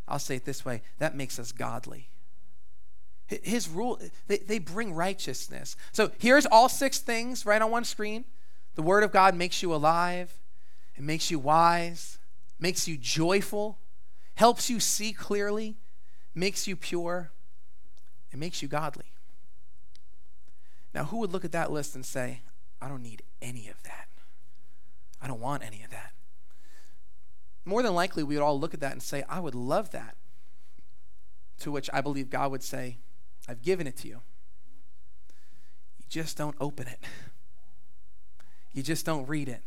I'll 0.07 0.19
say 0.19 0.37
it 0.37 0.45
this 0.45 0.67
way 0.67 0.83
that 0.99 1.17
makes 1.17 1.39
us 1.39 1.51
godly. 1.51 2.11
His 3.27 3.71
rule, 3.71 3.99
they, 4.27 4.37
they 4.37 4.59
bring 4.59 4.93
righteousness. 4.93 5.77
So 5.93 6.11
here's 6.19 6.45
all 6.45 6.69
six 6.69 6.99
things 6.99 7.47
right 7.47 7.63
on 7.63 7.71
one 7.71 7.85
screen. 7.85 8.27
The 8.75 8.83
Word 8.83 9.03
of 9.03 9.13
God 9.13 9.35
makes 9.35 9.63
you 9.63 9.75
alive, 9.75 10.39
it 10.95 11.03
makes 11.03 11.31
you 11.31 11.39
wise, 11.39 12.19
makes 12.61 12.87
you 12.87 12.99
joyful, 12.99 13.79
helps 14.35 14.69
you 14.69 14.79
see 14.79 15.15
clearly, 15.15 15.79
makes 16.35 16.67
you 16.67 16.77
pure, 16.77 17.31
it 18.31 18.39
makes 18.39 18.61
you 18.61 18.69
godly. 18.69 19.12
Now, 20.95 21.05
who 21.05 21.19
would 21.19 21.33
look 21.33 21.45
at 21.45 21.53
that 21.53 21.73
list 21.73 21.95
and 21.95 22.05
say, 22.05 22.43
I 22.81 22.89
don't 22.89 23.03
need 23.03 23.23
any 23.41 23.69
of 23.69 23.83
that? 23.85 24.09
I 25.21 25.27
don't 25.27 25.41
want 25.41 25.65
any 25.65 25.83
of 25.83 25.91
that 25.91 26.13
more 27.65 27.83
than 27.83 27.95
likely 27.95 28.23
we 28.23 28.37
would 28.37 28.43
all 28.43 28.59
look 28.59 28.75
at 28.75 28.81
that 28.81 28.93
and 28.93 29.03
say, 29.03 29.25
I 29.29 29.41
would 29.41 29.55
love 29.55 29.91
that. 29.91 30.17
To 31.61 31.71
which 31.71 31.89
I 31.93 32.01
believe 32.01 32.29
God 32.29 32.51
would 32.51 32.63
say, 32.63 32.99
I've 33.49 33.63
given 33.63 33.87
it 33.87 33.97
to 33.99 34.09
you. 34.09 34.21
You 35.99 36.05
just 36.09 36.37
don't 36.37 36.57
open 36.61 36.89
it. 36.89 36.99
You 38.75 38.83
just 38.83 39.05
don't 39.05 39.29
read 39.29 39.51
it. 39.51 39.61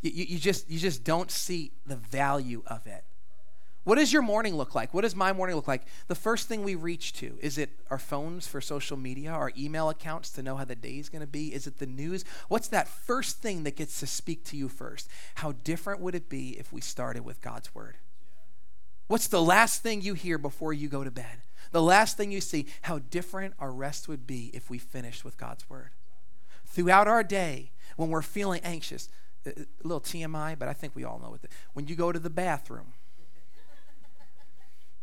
You, 0.00 0.12
you, 0.12 0.24
you, 0.28 0.38
just, 0.38 0.70
you 0.70 0.78
just 0.78 1.02
don't 1.02 1.28
see 1.28 1.72
the 1.84 1.96
value 1.96 2.62
of 2.68 2.86
it. 2.86 3.02
What 3.86 3.98
does 3.98 4.12
your 4.12 4.22
morning 4.22 4.56
look 4.56 4.74
like? 4.74 4.92
What 4.92 5.02
does 5.02 5.14
my 5.14 5.32
morning 5.32 5.54
look 5.54 5.68
like? 5.68 5.82
The 6.08 6.16
first 6.16 6.48
thing 6.48 6.64
we 6.64 6.74
reach 6.74 7.12
to 7.20 7.38
is 7.40 7.56
it 7.56 7.70
our 7.88 8.00
phones 8.00 8.44
for 8.44 8.60
social 8.60 8.96
media, 8.96 9.30
our 9.30 9.52
email 9.56 9.88
accounts 9.88 10.30
to 10.30 10.42
know 10.42 10.56
how 10.56 10.64
the 10.64 10.74
day 10.74 10.98
is 10.98 11.08
going 11.08 11.20
to 11.20 11.26
be? 11.28 11.54
Is 11.54 11.68
it 11.68 11.78
the 11.78 11.86
news? 11.86 12.24
What's 12.48 12.66
that 12.66 12.88
first 12.88 13.40
thing 13.40 13.62
that 13.62 13.76
gets 13.76 14.00
to 14.00 14.06
speak 14.08 14.44
to 14.46 14.56
you 14.56 14.68
first? 14.68 15.08
How 15.36 15.52
different 15.52 16.00
would 16.00 16.16
it 16.16 16.28
be 16.28 16.58
if 16.58 16.72
we 16.72 16.80
started 16.80 17.24
with 17.24 17.40
God's 17.40 17.76
word? 17.76 17.98
What's 19.06 19.28
the 19.28 19.40
last 19.40 19.84
thing 19.84 20.00
you 20.00 20.14
hear 20.14 20.36
before 20.36 20.72
you 20.72 20.88
go 20.88 21.04
to 21.04 21.10
bed? 21.12 21.42
The 21.70 21.80
last 21.80 22.16
thing 22.16 22.32
you 22.32 22.40
see, 22.40 22.66
how 22.82 22.98
different 22.98 23.54
our 23.60 23.70
rest 23.70 24.08
would 24.08 24.26
be 24.26 24.50
if 24.52 24.68
we 24.68 24.78
finished 24.78 25.24
with 25.24 25.38
God's 25.38 25.70
word. 25.70 25.90
Throughout 26.66 27.06
our 27.06 27.22
day, 27.22 27.70
when 27.94 28.10
we're 28.10 28.20
feeling 28.20 28.62
anxious, 28.64 29.08
a 29.46 29.52
little 29.84 30.00
TMI, 30.00 30.58
but 30.58 30.66
I 30.66 30.72
think 30.72 30.96
we 30.96 31.04
all 31.04 31.20
know 31.20 31.34
it. 31.40 31.48
When 31.72 31.86
you 31.86 31.94
go 31.94 32.10
to 32.10 32.18
the 32.18 32.28
bathroom, 32.28 32.94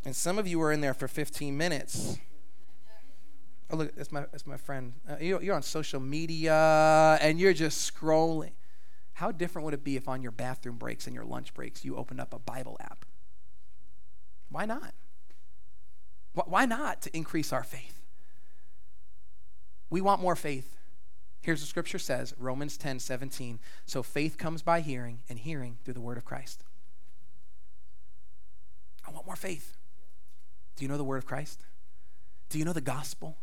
and 0.06 0.16
some 0.16 0.38
of 0.38 0.48
you 0.48 0.60
were 0.60 0.72
in 0.72 0.82
there 0.82 0.94
for 0.94 1.08
15 1.08 1.58
minutes. 1.58 2.18
Oh, 3.72 3.78
look, 3.78 3.96
that's 3.96 4.12
my, 4.12 4.22
that's 4.32 4.46
my 4.46 4.58
friend. 4.58 4.94
Uh, 5.10 5.16
you're, 5.20 5.42
you're 5.42 5.56
on 5.56 5.64
social 5.64 6.00
media 6.00 7.18
and 7.22 7.40
you're 7.40 7.54
just 7.54 7.92
scrolling. 7.92 8.52
How 9.14 9.32
different 9.32 9.66
would 9.66 9.74
it 9.74 9.84
be 9.84 9.96
if 9.96 10.08
on 10.08 10.22
your 10.22 10.32
bathroom 10.32 10.78
breaks 10.78 11.08
and 11.08 11.16
your 11.16 11.26
lunch 11.26 11.54
breaks 11.54 11.86
you 11.86 11.96
opened 11.96 12.20
up 12.20 12.34
a 12.34 12.40
Bible 12.40 12.78
app? 12.82 13.06
Why 14.50 14.66
not? 14.66 14.94
Why 16.34 16.66
not 16.66 17.02
to 17.04 17.16
increase 17.16 17.54
our 17.54 17.64
faith? 17.64 18.02
We 19.90 20.02
want 20.02 20.22
more 20.22 20.36
faith. 20.36 20.78
Here's 21.42 21.62
what 21.62 21.68
scripture 21.68 22.00
says 22.00 22.34
Romans 22.38 22.78
10 22.78 23.00
17. 23.00 23.60
So 23.86 24.02
faith 24.02 24.38
comes 24.38 24.62
by 24.62 24.82
hearing, 24.82 25.20
and 25.30 25.38
hearing 25.38 25.78
through 25.84 25.94
the 25.94 26.02
word 26.02 26.18
of 26.18 26.26
Christ. 26.26 26.64
I 29.08 29.12
want 29.12 29.26
more 29.26 29.36
faith. 29.36 29.78
Do 30.76 30.86
you 30.86 30.90
know 30.90 30.98
the 30.98 31.04
word 31.04 31.18
of 31.18 31.26
Christ? 31.26 31.64
Do 32.50 32.60
you 32.60 32.66
know 32.66 32.74
the 32.74 32.82
gospel? 32.82 33.38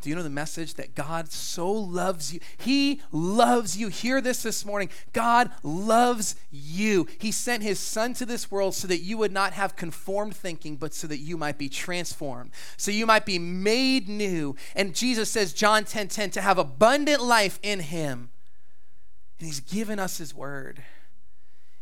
Do 0.00 0.10
you 0.10 0.16
know 0.16 0.22
the 0.22 0.30
message 0.30 0.74
that 0.74 0.94
God 0.94 1.30
so 1.30 1.70
loves 1.70 2.32
you? 2.32 2.40
He 2.56 3.00
loves 3.12 3.76
you. 3.76 3.88
Hear 3.88 4.20
this 4.20 4.42
this 4.42 4.64
morning. 4.64 4.88
God 5.12 5.50
loves 5.62 6.34
you. 6.50 7.06
He 7.18 7.30
sent 7.30 7.62
his 7.62 7.78
son 7.78 8.14
to 8.14 8.26
this 8.26 8.50
world 8.50 8.74
so 8.74 8.88
that 8.88 9.00
you 9.00 9.18
would 9.18 9.32
not 9.32 9.52
have 9.52 9.76
conformed 9.76 10.34
thinking, 10.34 10.76
but 10.76 10.94
so 10.94 11.06
that 11.06 11.18
you 11.18 11.36
might 11.36 11.58
be 11.58 11.68
transformed, 11.68 12.50
so 12.76 12.90
you 12.90 13.06
might 13.06 13.26
be 13.26 13.38
made 13.38 14.08
new. 14.08 14.56
And 14.74 14.94
Jesus 14.94 15.30
says, 15.30 15.52
John 15.52 15.84
10 15.84 16.08
10, 16.08 16.30
to 16.30 16.40
have 16.40 16.58
abundant 16.58 17.22
life 17.22 17.58
in 17.62 17.80
him. 17.80 18.30
And 19.38 19.46
he's 19.46 19.60
given 19.60 19.98
us 19.98 20.18
his 20.18 20.34
word. 20.34 20.82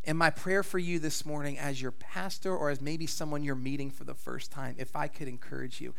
And 0.05 0.17
my 0.17 0.31
prayer 0.31 0.63
for 0.63 0.79
you 0.79 0.99
this 0.99 1.27
morning, 1.27 1.59
as 1.59 1.81
your 1.81 1.91
pastor 1.91 2.57
or 2.57 2.71
as 2.71 2.81
maybe 2.81 3.07
someone 3.07 3.45
you're 3.45 3.55
meeting 3.55 3.91
for 3.91 4.05
the 4.05 4.15
first 4.15 4.51
time, 4.51 4.75
if 4.79 4.97
I 4.97 5.09
could 5.09 5.29
encourage 5.29 5.81
you, 5.81 5.95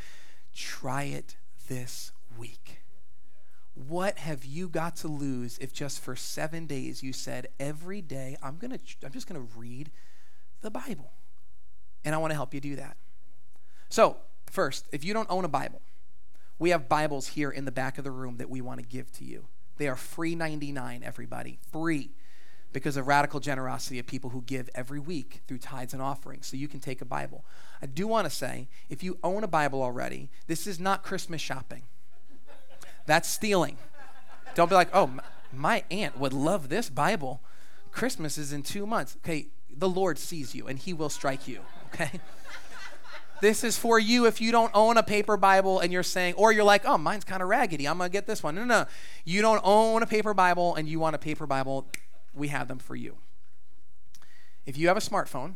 try 0.55 1.03
it 1.03 1.35
this 1.67 2.11
week? 2.37 2.81
What 3.73 4.17
have 4.17 4.43
you 4.43 4.67
got 4.67 4.95
to 4.97 5.07
lose 5.07 5.57
if 5.59 5.71
just 5.73 6.01
for 6.01 6.15
seven 6.15 6.65
days 6.65 7.03
you 7.03 7.13
said, 7.13 7.47
every 7.59 8.01
day 8.01 8.37
I'm, 8.41 8.57
gonna, 8.57 8.79
I'm 9.03 9.11
just 9.11 9.27
going 9.27 9.39
to 9.39 9.57
read 9.57 9.91
the 10.61 10.71
Bible? 10.71 11.11
And 12.03 12.15
I 12.15 12.17
want 12.17 12.31
to 12.31 12.35
help 12.35 12.53
you 12.53 12.59
do 12.59 12.75
that. 12.77 12.97
So, 13.89 14.17
first, 14.47 14.87
if 14.91 15.03
you 15.03 15.13
don't 15.13 15.29
own 15.29 15.45
a 15.45 15.49
Bible, 15.49 15.81
we 16.57 16.71
have 16.71 16.89
Bibles 16.89 17.27
here 17.27 17.51
in 17.51 17.65
the 17.65 17.71
back 17.71 17.97
of 17.97 18.03
the 18.03 18.11
room 18.11 18.37
that 18.37 18.49
we 18.49 18.61
want 18.61 18.79
to 18.79 18.85
give 18.85 19.11
to 19.13 19.23
you. 19.23 19.45
They 19.77 19.87
are 19.87 19.95
free 19.95 20.35
99, 20.35 21.01
everybody. 21.03 21.59
Free 21.71 22.11
because 22.73 22.97
of 22.97 23.07
radical 23.07 23.39
generosity 23.39 23.99
of 23.99 24.07
people 24.07 24.29
who 24.29 24.41
give 24.41 24.69
every 24.73 24.99
week 24.99 25.41
through 25.47 25.57
tithes 25.57 25.93
and 25.93 26.01
offerings. 26.01 26.47
So 26.47 26.57
you 26.57 26.67
can 26.67 26.79
take 26.79 27.01
a 27.01 27.05
Bible. 27.05 27.43
I 27.81 27.85
do 27.85 28.07
want 28.07 28.25
to 28.25 28.35
say 28.35 28.67
if 28.89 29.03
you 29.03 29.17
own 29.23 29.43
a 29.43 29.47
Bible 29.47 29.81
already, 29.81 30.29
this 30.47 30.67
is 30.67 30.79
not 30.79 31.03
Christmas 31.03 31.41
shopping. 31.41 31.83
That's 33.05 33.27
stealing. 33.27 33.77
Don't 34.55 34.69
be 34.69 34.75
like, 34.75 34.89
oh, 34.93 35.09
my 35.51 35.83
aunt 35.91 36.17
would 36.17 36.33
love 36.33 36.69
this 36.69 36.89
Bible. 36.89 37.41
Christmas 37.91 38.37
is 38.37 38.53
in 38.53 38.63
two 38.63 38.85
months. 38.85 39.17
Okay, 39.17 39.47
the 39.69 39.89
Lord 39.89 40.17
sees 40.17 40.55
you 40.55 40.67
and 40.67 40.79
he 40.79 40.93
will 40.93 41.09
strike 41.09 41.47
you, 41.47 41.59
okay? 41.93 42.19
this 43.41 43.63
is 43.63 43.77
for 43.77 43.99
you 43.99 44.25
if 44.25 44.39
you 44.39 44.51
don't 44.51 44.71
own 44.73 44.97
a 44.97 45.03
paper 45.03 45.35
Bible 45.35 45.79
and 45.79 45.91
you're 45.91 46.03
saying, 46.03 46.35
or 46.35 46.51
you're 46.51 46.63
like, 46.63 46.85
oh, 46.85 46.97
mine's 46.97 47.23
kind 47.23 47.41
of 47.41 47.49
raggedy. 47.49 47.87
I'm 47.87 47.97
going 47.97 48.09
to 48.09 48.13
get 48.13 48.27
this 48.27 48.43
one. 48.43 48.55
No, 48.55 48.63
no, 48.63 48.83
no. 48.83 48.85
You 49.25 49.41
don't 49.41 49.61
own 49.63 50.03
a 50.03 50.07
paper 50.07 50.33
Bible 50.33 50.75
and 50.75 50.87
you 50.87 50.99
want 50.99 51.15
a 51.15 51.19
paper 51.19 51.47
Bible 51.47 51.87
we 52.33 52.49
have 52.49 52.67
them 52.67 52.79
for 52.79 52.95
you. 52.95 53.17
If 54.65 54.77
you 54.77 54.87
have 54.87 54.97
a 54.97 55.01
smartphone, 55.01 55.55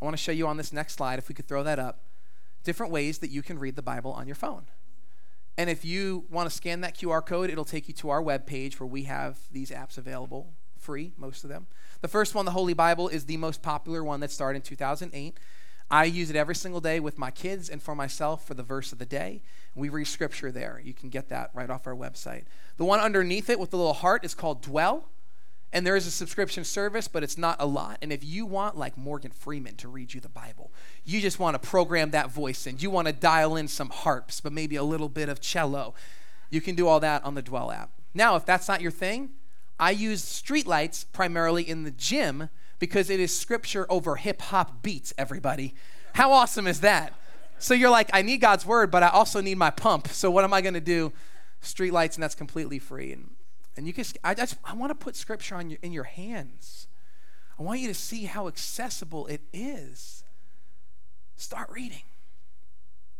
I 0.00 0.04
want 0.04 0.16
to 0.16 0.22
show 0.22 0.32
you 0.32 0.46
on 0.46 0.56
this 0.56 0.72
next 0.72 0.94
slide, 0.94 1.18
if 1.18 1.28
we 1.28 1.34
could 1.34 1.48
throw 1.48 1.62
that 1.62 1.78
up, 1.78 2.00
different 2.64 2.92
ways 2.92 3.18
that 3.18 3.30
you 3.30 3.42
can 3.42 3.58
read 3.58 3.76
the 3.76 3.82
Bible 3.82 4.12
on 4.12 4.26
your 4.26 4.34
phone. 4.34 4.66
And 5.56 5.68
if 5.68 5.84
you 5.84 6.24
want 6.30 6.48
to 6.48 6.54
scan 6.54 6.80
that 6.80 6.96
QR 6.96 7.24
code, 7.24 7.50
it'll 7.50 7.64
take 7.64 7.88
you 7.88 7.94
to 7.94 8.10
our 8.10 8.22
web 8.22 8.46
page 8.46 8.80
where 8.80 8.86
we 8.86 9.04
have 9.04 9.38
these 9.50 9.70
apps 9.70 9.98
available 9.98 10.54
free, 10.78 11.12
most 11.16 11.44
of 11.44 11.50
them. 11.50 11.66
The 12.00 12.08
first 12.08 12.34
one, 12.34 12.44
the 12.44 12.50
Holy 12.50 12.74
Bible, 12.74 13.08
is 13.08 13.26
the 13.26 13.36
most 13.36 13.62
popular 13.62 14.02
one 14.02 14.20
that 14.20 14.30
started 14.30 14.56
in 14.56 14.62
2008. 14.62 15.38
I 15.90 16.04
use 16.04 16.30
it 16.30 16.36
every 16.36 16.54
single 16.54 16.80
day 16.80 17.00
with 17.00 17.18
my 17.18 17.30
kids 17.30 17.68
and 17.68 17.82
for 17.82 17.94
myself 17.94 18.46
for 18.46 18.54
the 18.54 18.62
verse 18.62 18.92
of 18.92 18.98
the 18.98 19.06
day. 19.06 19.42
We 19.74 19.88
read 19.88 20.06
scripture 20.06 20.50
there. 20.50 20.80
You 20.82 20.94
can 20.94 21.10
get 21.10 21.28
that 21.28 21.50
right 21.54 21.70
off 21.70 21.86
our 21.86 21.94
website. 21.94 22.44
The 22.78 22.84
one 22.84 22.98
underneath 22.98 23.48
it 23.50 23.60
with 23.60 23.70
the 23.70 23.76
little 23.76 23.92
heart 23.92 24.24
is 24.24 24.34
called 24.34 24.62
Dwell 24.62 25.08
and 25.72 25.86
there 25.86 25.96
is 25.96 26.06
a 26.06 26.10
subscription 26.10 26.64
service, 26.64 27.08
but 27.08 27.22
it's 27.22 27.38
not 27.38 27.56
a 27.58 27.66
lot. 27.66 27.98
And 28.02 28.12
if 28.12 28.22
you 28.22 28.44
want, 28.44 28.76
like 28.76 28.98
Morgan 28.98 29.30
Freeman, 29.30 29.76
to 29.76 29.88
read 29.88 30.12
you 30.12 30.20
the 30.20 30.28
Bible, 30.28 30.70
you 31.04 31.20
just 31.20 31.38
want 31.38 31.60
to 31.60 31.68
program 31.68 32.10
that 32.10 32.30
voice 32.30 32.66
in, 32.66 32.78
you 32.78 32.90
want 32.90 33.06
to 33.06 33.12
dial 33.12 33.56
in 33.56 33.68
some 33.68 33.88
harps, 33.88 34.40
but 34.40 34.52
maybe 34.52 34.76
a 34.76 34.82
little 34.82 35.08
bit 35.08 35.28
of 35.28 35.40
cello, 35.40 35.94
you 36.50 36.60
can 36.60 36.74
do 36.74 36.86
all 36.86 37.00
that 37.00 37.24
on 37.24 37.34
the 37.34 37.42
Dwell 37.42 37.70
app. 37.70 37.90
Now, 38.12 38.36
if 38.36 38.44
that's 38.44 38.68
not 38.68 38.82
your 38.82 38.90
thing, 38.90 39.30
I 39.80 39.92
use 39.92 40.22
streetlights 40.22 41.06
primarily 41.12 41.68
in 41.68 41.84
the 41.84 41.90
gym 41.90 42.50
because 42.78 43.08
it 43.08 43.20
is 43.20 43.36
scripture 43.36 43.86
over 43.88 44.16
hip 44.16 44.42
hop 44.42 44.82
beats, 44.82 45.14
everybody. 45.16 45.74
How 46.14 46.32
awesome 46.32 46.66
is 46.66 46.80
that? 46.80 47.14
So 47.58 47.74
you're 47.74 47.90
like, 47.90 48.10
I 48.12 48.22
need 48.22 48.38
God's 48.38 48.66
word, 48.66 48.90
but 48.90 49.02
I 49.02 49.08
also 49.08 49.40
need 49.40 49.56
my 49.56 49.70
pump. 49.70 50.08
So 50.08 50.30
what 50.30 50.44
am 50.44 50.52
I 50.52 50.60
going 50.60 50.74
to 50.74 50.80
do? 50.80 51.12
Streetlights, 51.62 52.14
and 52.14 52.22
that's 52.22 52.34
completely 52.34 52.78
free. 52.78 53.12
And 53.12 53.30
and 53.76 53.86
you 53.86 53.92
can, 53.92 54.04
I, 54.22 54.34
just, 54.34 54.56
I 54.64 54.74
want 54.74 54.90
to 54.90 54.94
put 54.94 55.16
scripture 55.16 55.54
on 55.54 55.70
your, 55.70 55.78
in 55.82 55.92
your 55.92 56.04
hands. 56.04 56.88
I 57.58 57.62
want 57.62 57.80
you 57.80 57.88
to 57.88 57.94
see 57.94 58.24
how 58.24 58.48
accessible 58.48 59.26
it 59.26 59.40
is. 59.52 60.24
Start 61.36 61.70
reading. 61.70 62.02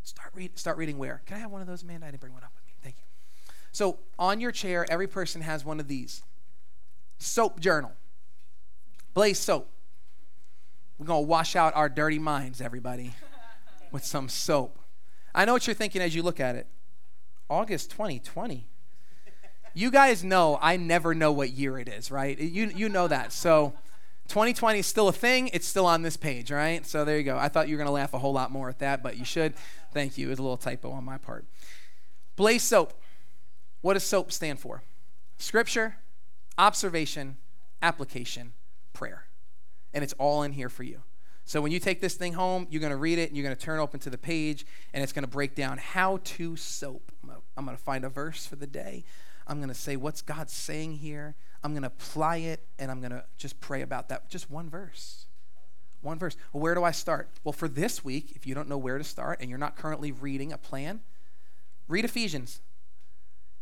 Start, 0.02 0.30
read, 0.34 0.58
start 0.58 0.76
reading 0.76 0.98
where? 0.98 1.22
Can 1.26 1.36
I 1.36 1.40
have 1.40 1.50
one 1.50 1.60
of 1.60 1.66
those, 1.66 1.82
Amanda? 1.82 2.06
I 2.06 2.10
didn't 2.10 2.20
bring 2.20 2.34
one 2.34 2.42
up 2.42 2.52
with 2.54 2.66
me. 2.66 2.72
Thank 2.82 2.96
you. 2.98 3.54
So 3.72 3.98
on 4.18 4.40
your 4.40 4.52
chair, 4.52 4.84
every 4.90 5.06
person 5.06 5.42
has 5.42 5.64
one 5.64 5.80
of 5.80 5.88
these. 5.88 6.22
Soap 7.18 7.60
journal. 7.60 7.92
Blaze 9.14 9.38
soap. 9.38 9.68
We're 10.98 11.06
going 11.06 11.24
to 11.24 11.28
wash 11.28 11.56
out 11.56 11.74
our 11.74 11.88
dirty 11.88 12.18
minds, 12.18 12.60
everybody, 12.60 13.12
with 13.90 14.04
some 14.04 14.28
soap. 14.28 14.78
I 15.34 15.44
know 15.44 15.52
what 15.52 15.66
you're 15.66 15.74
thinking 15.74 16.02
as 16.02 16.14
you 16.14 16.22
look 16.22 16.40
at 16.40 16.56
it. 16.56 16.66
August 17.48 17.90
2020 17.90 18.68
you 19.74 19.90
guys 19.90 20.22
know 20.22 20.58
I 20.61 20.76
never 20.76 21.14
know 21.14 21.32
what 21.32 21.50
year 21.50 21.78
it 21.78 21.88
is, 21.88 22.11
right? 22.11 22.38
You, 22.38 22.70
you 22.74 22.88
know 22.88 23.08
that. 23.08 23.32
So 23.32 23.72
2020 24.28 24.78
is 24.78 24.87
still 24.87 25.08
a 25.08 25.12
thing. 25.12 25.48
It's 25.52 25.66
still 25.66 25.87
on 25.87 26.02
this 26.02 26.16
page, 26.16 26.50
right? 26.50 26.87
So 26.87 27.04
there 27.04 27.18
you 27.18 27.24
go. 27.24 27.37
I 27.37 27.48
thought 27.48 27.68
you 27.68 27.74
were 27.74 27.78
going 27.78 27.88
to 27.88 27.92
laugh 27.92 28.14
a 28.14 28.18
whole 28.18 28.32
lot 28.32 28.50
more 28.50 28.68
at 28.68 28.78
that, 28.78 29.02
but 29.02 29.16
you 29.16 29.24
should. 29.24 29.54
Thank 29.92 30.16
you. 30.16 30.28
It 30.28 30.30
was 30.30 30.38
a 30.38 30.42
little 30.42 30.56
typo 30.56 30.90
on 30.90 31.04
my 31.04 31.18
part. 31.18 31.44
Blaze 32.37 32.62
soap. 32.62 32.94
What 33.82 33.94
does 33.94 34.04
SOAP 34.04 34.30
stand 34.32 34.61
for? 34.61 34.82
Scripture, 35.38 35.96
observation, 36.56 37.37
application, 37.82 38.52
prayer. 38.92 39.24
And 39.92 40.04
it's 40.04 40.14
all 40.14 40.44
in 40.44 40.52
here 40.52 40.68
for 40.68 40.85
you. 40.85 41.02
So 41.44 41.61
when 41.61 41.72
you 41.72 41.80
take 41.80 42.00
this 42.00 42.14
thing 42.14 42.35
home, 42.35 42.68
you're 42.70 42.80
going 42.80 42.92
to 42.92 42.96
read 42.96 43.18
it, 43.18 43.28
and 43.28 43.37
you're 43.37 43.44
going 43.44 43.56
to 43.56 43.61
turn 43.61 43.80
open 43.80 43.98
to 44.00 44.11
the 44.11 44.16
page, 44.16 44.64
and 44.94 45.02
it's 45.02 45.12
going 45.12 45.24
to 45.24 45.30
break 45.30 45.54
down 45.54 45.78
how 45.78 46.20
to 46.22 46.56
soap. 46.56 47.11
I'm 47.56 47.64
going 47.64 47.76
to 47.76 47.82
find 47.82 48.04
a 48.04 48.08
verse 48.08 48.46
for 48.46 48.56
the 48.56 48.66
day. 48.66 49.04
I'm 49.46 49.59
going 49.59 49.68
to 49.68 49.74
say, 49.74 49.96
what's 49.96 50.22
God 50.22 50.50
saying 50.50 50.98
here? 50.98 51.35
I'm 51.62 51.72
going 51.72 51.83
to 51.83 51.88
apply 51.88 52.38
it 52.38 52.66
and 52.78 52.90
I'm 52.90 53.00
going 53.00 53.12
to 53.12 53.24
just 53.37 53.61
pray 53.61 53.83
about 53.83 54.09
that. 54.09 54.28
Just 54.28 54.50
one 54.50 54.68
verse. 54.68 55.26
One 56.00 56.18
verse. 56.18 56.37
Well, 56.52 56.62
where 56.62 56.74
do 56.74 56.83
I 56.83 56.90
start? 56.90 57.28
Well, 57.44 57.52
for 57.52 57.68
this 57.68 58.05
week, 58.05 58.33
if 58.35 58.46
you 58.46 58.55
don't 58.55 58.68
know 58.68 58.78
where 58.78 58.98
to 58.98 59.05
start 59.05 59.40
and 59.40 59.48
you're 59.48 59.59
not 59.59 59.76
currently 59.76 60.11
reading 60.11 60.52
a 60.52 60.59
plan, 60.59 61.00
read 61.87 62.05
Ephesians. 62.05 62.61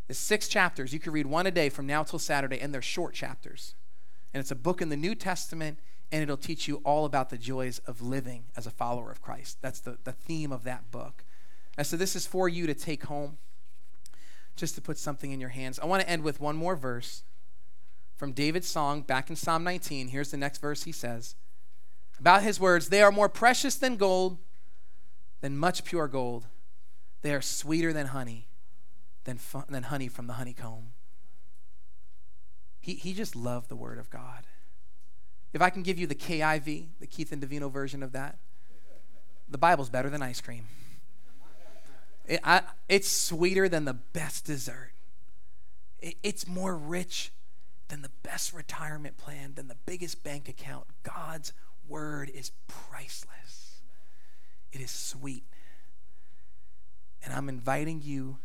It's 0.09 0.19
six 0.19 0.49
chapters. 0.49 0.93
You 0.93 0.99
can 0.99 1.13
read 1.13 1.27
one 1.27 1.47
a 1.47 1.51
day 1.51 1.69
from 1.69 1.87
now 1.87 2.03
till 2.03 2.19
Saturday, 2.19 2.59
and 2.59 2.75
they're 2.75 2.83
short 2.83 3.15
chapters. 3.15 3.75
And 4.35 4.41
it's 4.41 4.51
a 4.51 4.57
book 4.57 4.83
in 4.83 4.89
the 4.89 4.97
New 4.97 5.15
Testament, 5.15 5.79
and 6.11 6.23
it'll 6.23 6.37
teach 6.37 6.67
you 6.67 6.77
all 6.85 7.05
about 7.05 7.31
the 7.31 7.39
joys 7.39 7.79
of 7.87 8.03
living 8.03 8.45
as 8.57 8.67
a 8.67 8.71
follower 8.71 9.11
of 9.13 9.23
Christ. 9.23 9.59
That's 9.61 9.79
the, 9.79 9.99
the 10.03 10.13
theme 10.13 10.51
of 10.51 10.65
that 10.65 10.91
book. 10.91 11.25
And 11.77 11.87
so 11.87 11.97
this 11.97 12.17
is 12.17 12.27
for 12.27 12.49
you 12.49 12.67
to 12.67 12.75
take 12.75 13.05
home 13.05 13.39
just 14.57 14.75
to 14.75 14.81
put 14.81 14.99
something 14.99 15.33
in 15.33 15.41
your 15.41 15.51
hands. 15.51 15.79
I 15.79 15.87
want 15.87 16.03
to 16.03 16.09
end 16.09 16.23
with 16.23 16.41
one 16.41 16.57
more 16.57 16.77
verse 16.77 17.23
from 18.17 18.33
David's 18.33 18.69
song 18.69 19.03
back 19.03 19.31
in 19.31 19.37
Psalm 19.37 19.65
19. 19.65 20.09
Here's 20.09 20.31
the 20.31 20.37
next 20.37 20.59
verse 20.59 20.85
he 20.85 20.93
says 20.93 21.35
about 22.19 22.43
his 22.43 22.61
words 22.61 22.89
They 22.89 23.03
are 23.03 23.11
more 23.11 23.29
precious 23.29 23.75
than 23.75 23.97
gold, 23.97 24.39
than 25.41 25.57
much 25.57 25.85
pure 25.85 26.07
gold. 26.07 26.47
They 27.23 27.35
are 27.35 27.43
sweeter 27.43 27.93
than 27.93 28.09
honey, 28.09 28.49
than, 29.25 29.39
fu- 29.39 29.65
than 29.69 29.85
honey 29.85 30.09
from 30.09 30.27
the 30.27 30.35
honeycomb. 30.35 30.93
He, 32.81 32.95
he 32.95 33.13
just 33.13 33.37
loved 33.37 33.69
the 33.69 33.77
word 33.77 33.99
of 33.99 34.09
God. 34.09 34.45
If 35.53 35.61
I 35.61 35.71
can 35.71 35.83
give 35.83 35.99
you 35.99 36.07
the 36.07 36.15
KIV, 36.15 36.87
the 37.01 37.07
Keith 37.07 37.33
and 37.33 37.43
Davino 37.43 37.71
version 37.71 38.03
of 38.03 38.13
that, 38.13 38.39
the 39.49 39.59
Bible's 39.59 39.91
better 39.91 40.09
than 40.09 40.23
ice 40.23 40.41
cream. 40.41 40.67
It, 42.31 42.39
I, 42.45 42.63
it's 42.89 43.11
sweeter 43.11 43.69
than 43.69 43.87
the 43.87 43.93
best 43.93 44.45
dessert. 44.45 44.93
It, 45.99 46.15
it's 46.23 46.47
more 46.47 46.77
rich 46.77 47.33
than 47.89 48.03
the 48.03 48.11
best 48.23 48.53
retirement 48.53 49.17
plan, 49.17 49.55
than 49.57 49.67
the 49.67 49.77
biggest 49.85 50.23
bank 50.23 50.49
account. 50.49 50.87
God's 51.03 51.53
word 51.89 52.31
is 52.33 52.53
priceless. 52.69 53.81
It 54.73 54.81
is 54.81 54.93
sweet. 54.93 55.43
And 57.25 57.35
I'm 57.35 57.49
inviting 57.49 58.01
you 58.01 58.39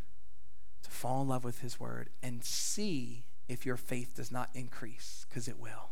to 0.81 0.89
fall 0.89 1.21
in 1.21 1.27
love 1.27 1.43
with 1.43 1.61
His 1.61 1.79
Word 1.79 2.09
and 2.23 2.43
see 2.43 3.23
if 3.47 3.67
your 3.67 3.77
faith 3.77 4.15
does 4.15 4.31
not 4.31 4.49
increase, 4.55 5.27
because 5.29 5.47
it 5.47 5.59
will. 5.59 5.91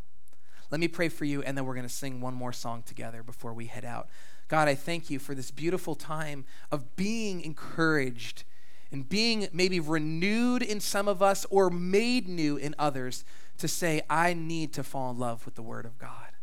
Let 0.71 0.79
me 0.79 0.87
pray 0.87 1.09
for 1.09 1.25
you, 1.25 1.43
and 1.43 1.55
then 1.55 1.65
we're 1.65 1.75
going 1.75 1.87
to 1.87 1.93
sing 1.93 2.21
one 2.21 2.33
more 2.33 2.53
song 2.53 2.81
together 2.81 3.21
before 3.21 3.53
we 3.53 3.67
head 3.67 3.85
out. 3.85 4.09
God, 4.53 4.67
I 4.67 4.75
thank 4.75 5.09
you 5.09 5.17
for 5.17 5.33
this 5.33 5.49
beautiful 5.49 5.95
time 5.95 6.45
of 6.71 6.95
being 6.95 7.41
encouraged 7.41 8.43
and 8.91 9.09
being 9.09 9.47
maybe 9.51 9.79
renewed 9.79 10.61
in 10.61 10.79
some 10.79 11.07
of 11.07 11.23
us 11.23 11.43
or 11.49 11.71
made 11.71 12.29
new 12.29 12.55
in 12.55 12.75
others 12.77 13.25
to 13.57 13.67
say, 13.67 14.03
I 14.11 14.35
need 14.35 14.71
to 14.73 14.83
fall 14.83 15.09
in 15.09 15.17
love 15.17 15.43
with 15.45 15.55
the 15.55 15.63
Word 15.63 15.85
of 15.85 15.97
God. 15.97 16.33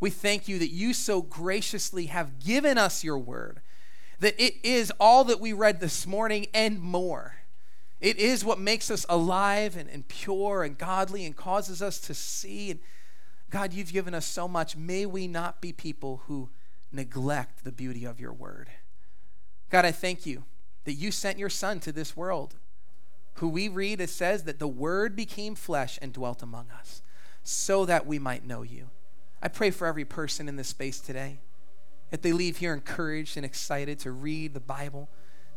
We 0.00 0.10
thank 0.10 0.48
you 0.48 0.58
that 0.58 0.68
you 0.68 0.92
so 0.92 1.22
graciously 1.22 2.06
have 2.06 2.44
given 2.44 2.76
us 2.76 3.02
your 3.02 3.18
Word, 3.18 3.62
that 4.20 4.34
it 4.38 4.56
is 4.62 4.92
all 5.00 5.24
that 5.24 5.40
we 5.40 5.54
read 5.54 5.80
this 5.80 6.06
morning 6.06 6.48
and 6.52 6.78
more. 6.78 7.36
It 8.02 8.18
is 8.18 8.44
what 8.44 8.60
makes 8.60 8.90
us 8.90 9.06
alive 9.08 9.78
and, 9.78 9.88
and 9.88 10.06
pure 10.06 10.62
and 10.62 10.76
godly 10.76 11.24
and 11.24 11.34
causes 11.34 11.80
us 11.80 12.00
to 12.00 12.12
see 12.12 12.72
and 12.72 12.80
God, 13.48 13.72
you've 13.72 13.92
given 13.92 14.12
us 14.12 14.26
so 14.26 14.46
much. 14.46 14.76
May 14.76 15.06
we 15.06 15.28
not 15.28 15.62
be 15.62 15.72
people 15.72 16.22
who 16.26 16.50
neglect 16.96 17.62
the 17.62 17.72
beauty 17.72 18.04
of 18.04 18.18
your 18.18 18.32
word. 18.32 18.68
God, 19.70 19.84
I 19.84 19.92
thank 19.92 20.26
you 20.26 20.44
that 20.84 20.94
you 20.94 21.10
sent 21.10 21.38
your 21.38 21.50
son 21.50 21.80
to 21.80 21.92
this 21.92 22.16
world, 22.16 22.56
who 23.34 23.48
we 23.48 23.68
read, 23.68 24.00
it 24.00 24.10
says 24.10 24.44
that 24.44 24.58
the 24.58 24.68
word 24.68 25.14
became 25.14 25.54
flesh 25.54 25.98
and 26.00 26.12
dwelt 26.12 26.42
among 26.42 26.70
us, 26.70 27.02
so 27.42 27.84
that 27.84 28.06
we 28.06 28.18
might 28.18 28.46
know 28.46 28.62
you. 28.62 28.88
I 29.42 29.48
pray 29.48 29.70
for 29.70 29.86
every 29.86 30.04
person 30.04 30.48
in 30.48 30.56
this 30.56 30.68
space 30.68 31.00
today 31.00 31.38
that 32.10 32.22
they 32.22 32.32
leave 32.32 32.58
here 32.58 32.72
encouraged 32.72 33.36
and 33.36 33.44
excited 33.44 33.98
to 34.00 34.12
read 34.12 34.54
the 34.54 34.60
Bible 34.60 35.08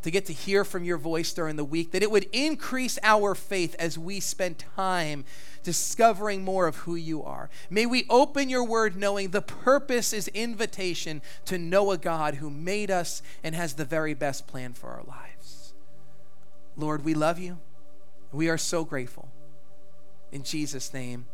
to 0.02 0.10
get 0.10 0.26
to 0.26 0.32
hear 0.32 0.64
from 0.64 0.84
your 0.84 0.98
voice 0.98 1.32
during 1.32 1.56
the 1.56 1.64
week, 1.64 1.92
that 1.92 2.02
it 2.02 2.10
would 2.10 2.26
increase 2.32 2.98
our 3.02 3.34
faith 3.34 3.74
as 3.78 3.98
we 3.98 4.20
spend 4.20 4.64
time 4.76 5.24
discovering 5.62 6.42
more 6.42 6.66
of 6.66 6.76
who 6.76 6.94
you 6.94 7.22
are. 7.22 7.50
May 7.68 7.86
we 7.86 8.06
open 8.08 8.48
your 8.48 8.64
word 8.64 8.96
knowing 8.96 9.30
the 9.30 9.42
purpose 9.42 10.12
is 10.12 10.28
invitation 10.28 11.20
to 11.44 11.58
know 11.58 11.90
a 11.90 11.98
God 11.98 12.36
who 12.36 12.50
made 12.50 12.90
us 12.90 13.22
and 13.44 13.54
has 13.54 13.74
the 13.74 13.84
very 13.84 14.14
best 14.14 14.46
plan 14.46 14.72
for 14.72 14.90
our 14.90 15.04
lives. 15.04 15.74
Lord, 16.76 17.04
we 17.04 17.14
love 17.14 17.38
you. 17.38 17.58
We 18.32 18.48
are 18.48 18.58
so 18.58 18.84
grateful. 18.84 19.28
In 20.32 20.44
Jesus' 20.44 20.94
name, 20.94 21.26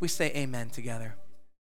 we 0.00 0.08
say 0.08 0.32
amen 0.34 0.70
together. 0.70 1.14